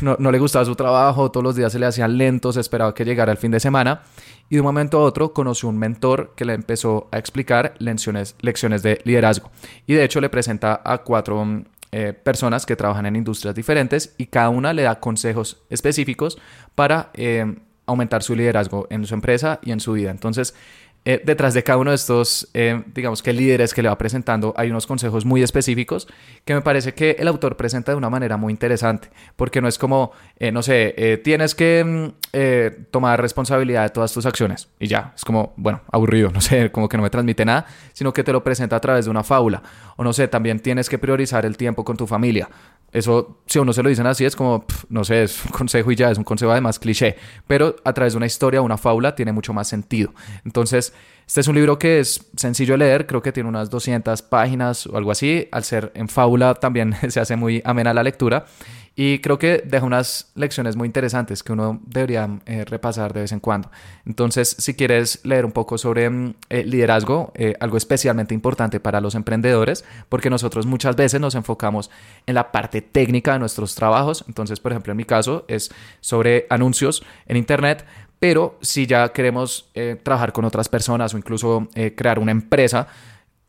no, 0.02 0.32
le 0.32 0.39
gustaba 0.39 0.63
su 0.65 0.76
trabajo, 0.76 1.32
todos 1.32 1.44
los 1.44 1.56
días 1.56 1.72
se 1.72 1.80
le 1.80 1.88
hacían 1.88 2.18
lentos, 2.18 2.56
esperaba 2.58 2.94
que 2.94 3.04
llegara 3.04 3.32
el 3.32 3.38
fin 3.38 3.52
de 3.52 3.60
semana 3.60 4.02
y 4.50 4.56
de 4.56 4.62
un 4.62 4.65
momento 4.65 5.00
a 5.00 5.04
otro 5.04 5.34
conoció 5.34 5.70
un 5.70 5.78
mentor 5.78 6.34
que 6.36 6.46
le 6.46 6.54
empezó 6.54 7.10
a 7.12 7.18
explicar 7.18 7.74
lecciones, 7.80 8.36
lecciones 8.42 8.84
de 8.84 9.02
liderazgo 9.04 9.50
y 9.88 9.94
de 9.94 10.04
hecho 10.04 10.22
le 10.22 10.30
presenta 10.30 10.82
a 10.84 11.00
cuatro 11.00 11.63
eh, 11.91 12.13
personas 12.13 12.65
que 12.65 12.75
trabajan 12.75 13.06
en 13.06 13.15
industrias 13.15 13.54
diferentes 13.54 14.15
y 14.17 14.27
cada 14.27 14.49
una 14.49 14.73
le 14.73 14.84
da 14.84 14.99
consejos 14.99 15.62
específicos 15.69 16.38
para 16.73 17.12
eh, 17.13 17.56
aumentar 17.86 18.23
su 18.23 18.36
liderazgo 18.36 18.88
en 18.89 19.06
su 19.06 19.13
empresa 19.13 19.60
y 19.62 19.71
en 19.71 19.80
su 19.80 19.93
vida. 19.93 20.12
Entonces, 20.12 20.56
eh, 21.04 21.20
detrás 21.26 21.56
de 21.56 21.64
cada 21.64 21.80
uno 21.80 21.90
de 21.90 21.96
estos, 21.96 22.48
eh, 22.54 22.84
digamos 22.94 23.24
que 23.24 23.34
líderes 23.34 23.74
que 23.74 23.82
le 23.82 23.90
va 23.90 23.98
presentando, 23.98 24.54
hay 24.56 24.70
unos 24.70 24.86
consejos 24.86 25.26
muy 25.26 25.42
específicos 25.42 26.08
que 26.46 26.54
me 26.54 26.62
parece 26.62 26.94
que 26.94 27.16
el 27.18 27.28
autor 27.28 27.58
presenta 27.58 27.92
de 27.92 27.98
una 27.98 28.10
manera 28.10 28.38
muy 28.38 28.52
interesante, 28.52 29.10
porque 29.36 29.62
no 29.62 29.68
es 29.68 29.80
como, 29.80 30.12
eh, 30.38 30.52
no 30.52 30.62
sé, 30.62 31.20
tienes 31.24 31.56
que 31.56 31.84
mm, 31.84 32.84
tomar 32.92 33.20
responsabilidad 33.20 33.84
de 33.84 33.90
todas 33.90 34.14
tus 34.14 34.26
acciones 34.28 34.70
y 34.80 34.88
ya, 34.88 35.14
es 35.16 35.26
como, 35.26 35.54
bueno, 35.58 35.82
aburrido, 35.92 36.30
no 36.34 36.40
sé, 36.40 36.72
como 36.72 36.88
que 36.88 36.98
no 36.98 37.04
me 37.04 37.10
transmite 37.10 37.46
nada, 37.46 37.66
sino 37.94 38.14
que 38.14 38.24
te 38.24 38.32
lo 38.32 38.44
presenta 38.44 38.76
a 38.76 38.80
través 38.80 39.06
de 39.06 39.12
una 39.12 39.24
fábula, 39.24 39.64
o 39.98 40.04
no 40.04 40.14
sé, 40.14 40.28
también 40.28 40.60
tienes 40.60 40.88
que 40.88 41.00
priorizar 41.00 41.46
el 41.46 41.58
tiempo 41.58 41.84
con 41.84 41.98
tu 41.98 42.06
familia, 42.06 42.48
eso, 42.92 43.40
si 43.46 43.58
a 43.58 43.62
uno 43.62 43.72
se 43.72 43.82
lo 43.82 43.90
dicen 43.90 44.06
así, 44.06 44.26
es 44.26 44.36
como, 44.36 44.66
no 44.90 45.06
sé, 45.06 45.24
es 45.24 45.46
un 45.46 45.52
consejo 45.52 45.92
y 45.92 45.96
ya, 45.96 46.12
es 46.12 46.18
un 46.18 46.26
consejo 46.26 46.52
además 46.52 46.78
cliché, 46.78 47.16
pero 47.48 47.76
a 47.86 47.94
través 47.94 48.14
de 48.14 48.18
una 48.18 48.26
historia, 48.26 48.62
una 48.62 48.78
fábula, 48.78 49.16
tiene 49.16 49.32
mucho 49.32 49.54
más 49.54 49.70
sentido. 49.70 50.14
Entonces, 50.44 50.90
este 51.32 51.39
es 51.39 51.47
un 51.47 51.56
libro 51.56 51.80
que 51.80 52.01
es 52.01 52.30
sencillo 52.36 52.73
de 52.73 52.80
leer, 52.80 53.08
creo 53.08 53.21
que 53.21 53.32
tiene 53.32 53.47
unas 53.47 53.69
200 53.69 54.21
páginas 54.23 54.86
o 54.86 54.97
algo 54.97 55.12
así. 55.12 55.47
Al 55.54 55.63
ser 55.63 55.91
en 55.95 56.10
fábula 56.10 56.56
también 56.56 56.93
se 57.10 57.21
hace 57.21 57.38
muy 57.38 57.62
amena 57.63 57.93
la 57.93 58.04
lectura. 58.04 58.45
Y 58.93 59.19
creo 59.19 59.39
que 59.39 59.63
deja 59.65 59.86
unas 59.86 60.32
lecciones 60.36 60.75
muy 60.75 60.86
interesantes 60.86 61.41
que 61.43 61.54
uno 61.54 61.80
debería 61.86 62.30
eh, 62.45 62.65
repasar 62.65 63.13
de 63.13 63.21
vez 63.21 63.32
en 63.32 63.39
cuando. 63.39 63.71
Entonces, 64.06 64.54
si 64.60 64.73
quieres 64.73 65.21
leer 65.23 65.45
un 65.45 65.54
poco 65.54 65.77
sobre 65.77 66.10
mm, 66.10 66.34
eh, 66.49 66.65
liderazgo, 66.65 67.32
eh, 67.36 67.56
algo 67.62 67.77
especialmente 67.77 68.34
importante 68.34 68.82
para 68.82 68.99
los 68.99 69.15
emprendedores, 69.15 69.86
porque 70.10 70.30
nosotros 70.30 70.65
muchas 70.65 70.97
veces 70.97 71.21
nos 71.21 71.36
enfocamos 71.36 71.89
en 72.25 72.36
la 72.36 72.51
parte 72.51 72.82
técnica 72.82 73.32
de 73.32 73.39
nuestros 73.39 73.75
trabajos. 73.75 74.25
Entonces, 74.27 74.60
por 74.60 74.73
ejemplo, 74.73 74.91
en 74.91 74.97
mi 74.97 75.06
caso 75.06 75.45
es 75.47 75.71
sobre 76.01 76.45
anuncios 76.49 77.04
en 77.27 77.38
Internet, 77.38 77.86
pero 78.22 78.60
si 78.62 78.86
ya 78.86 79.12
queremos 79.12 79.72
eh, 79.74 80.00
trabajar 80.02 80.32
con 80.32 80.46
otras 80.46 80.70
personas 80.70 81.12
o 81.12 81.18
incluso 81.18 81.68
eh, 81.74 81.96
crear 81.96 82.20
una 82.20 82.32
empresa, 82.32 82.86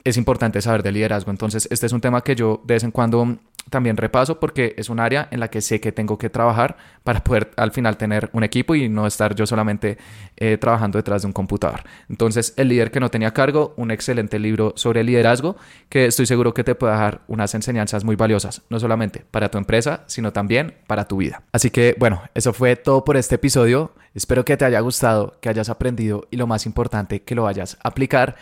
es 0.02 0.16
importante 0.16 0.62
saber 0.62 0.82
de 0.82 0.92
liderazgo. 0.92 1.30
Entonces, 1.30 1.68
este 1.70 1.84
es 1.84 1.92
un 1.92 2.00
tema 2.00 2.22
que 2.22 2.34
yo 2.34 2.62
de 2.64 2.72
vez 2.72 2.82
en 2.82 2.90
cuando 2.90 3.36
también 3.70 3.96
repaso 3.96 4.38
porque 4.40 4.74
es 4.76 4.88
un 4.88 5.00
área 5.00 5.28
en 5.30 5.40
la 5.40 5.48
que 5.48 5.60
sé 5.60 5.80
que 5.80 5.92
tengo 5.92 6.18
que 6.18 6.30
trabajar 6.30 6.76
para 7.04 7.24
poder 7.24 7.50
al 7.56 7.72
final 7.72 7.96
tener 7.96 8.30
un 8.32 8.44
equipo 8.44 8.74
y 8.74 8.88
no 8.88 9.06
estar 9.06 9.34
yo 9.34 9.46
solamente 9.46 9.98
eh, 10.36 10.58
trabajando 10.58 10.98
detrás 10.98 11.22
de 11.22 11.26
un 11.26 11.32
computador. 11.32 11.82
Entonces, 12.08 12.54
El 12.56 12.68
líder 12.68 12.90
que 12.90 13.00
no 13.00 13.10
tenía 13.10 13.32
cargo, 13.32 13.74
un 13.76 13.90
excelente 13.90 14.38
libro 14.38 14.72
sobre 14.76 15.04
liderazgo 15.04 15.56
que 15.88 16.06
estoy 16.06 16.26
seguro 16.26 16.54
que 16.54 16.64
te 16.64 16.74
puede 16.74 16.94
dar 16.94 17.22
unas 17.28 17.54
enseñanzas 17.54 18.04
muy 18.04 18.16
valiosas, 18.16 18.62
no 18.68 18.78
solamente 18.78 19.24
para 19.30 19.50
tu 19.50 19.58
empresa, 19.58 20.04
sino 20.06 20.32
también 20.32 20.74
para 20.86 21.06
tu 21.06 21.16
vida. 21.16 21.42
Así 21.52 21.70
que, 21.70 21.96
bueno, 21.98 22.22
eso 22.34 22.52
fue 22.52 22.76
todo 22.76 23.04
por 23.04 23.16
este 23.16 23.36
episodio. 23.36 23.92
Espero 24.14 24.44
que 24.44 24.56
te 24.56 24.64
haya 24.64 24.80
gustado, 24.80 25.38
que 25.40 25.48
hayas 25.48 25.70
aprendido 25.70 26.26
y 26.30 26.36
lo 26.36 26.46
más 26.46 26.66
importante, 26.66 27.22
que 27.22 27.34
lo 27.34 27.44
vayas 27.44 27.78
a 27.82 27.88
aplicar. 27.88 28.36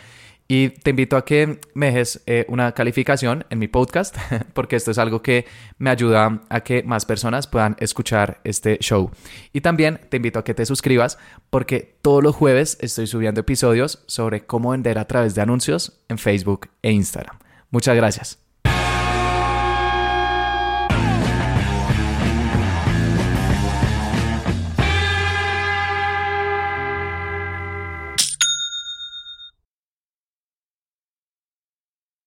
Y 0.51 0.67
te 0.67 0.89
invito 0.89 1.15
a 1.15 1.23
que 1.23 1.61
me 1.75 1.85
dejes 1.85 2.23
eh, 2.25 2.45
una 2.49 2.73
calificación 2.73 3.45
en 3.49 3.57
mi 3.57 3.69
podcast, 3.69 4.17
porque 4.53 4.75
esto 4.75 4.91
es 4.91 4.97
algo 4.97 5.21
que 5.21 5.45
me 5.77 5.89
ayuda 5.89 6.41
a 6.49 6.59
que 6.59 6.83
más 6.83 7.05
personas 7.05 7.47
puedan 7.47 7.77
escuchar 7.79 8.41
este 8.43 8.77
show. 8.81 9.11
Y 9.53 9.61
también 9.61 10.01
te 10.09 10.17
invito 10.17 10.39
a 10.39 10.43
que 10.43 10.53
te 10.53 10.65
suscribas, 10.65 11.17
porque 11.49 11.95
todos 12.01 12.21
los 12.21 12.35
jueves 12.35 12.77
estoy 12.81 13.07
subiendo 13.07 13.39
episodios 13.39 14.03
sobre 14.07 14.41
cómo 14.41 14.71
vender 14.71 14.99
a 14.99 15.07
través 15.07 15.35
de 15.35 15.41
anuncios 15.41 16.01
en 16.09 16.17
Facebook 16.17 16.67
e 16.81 16.91
Instagram. 16.91 17.39
Muchas 17.69 17.95
gracias. 17.95 18.40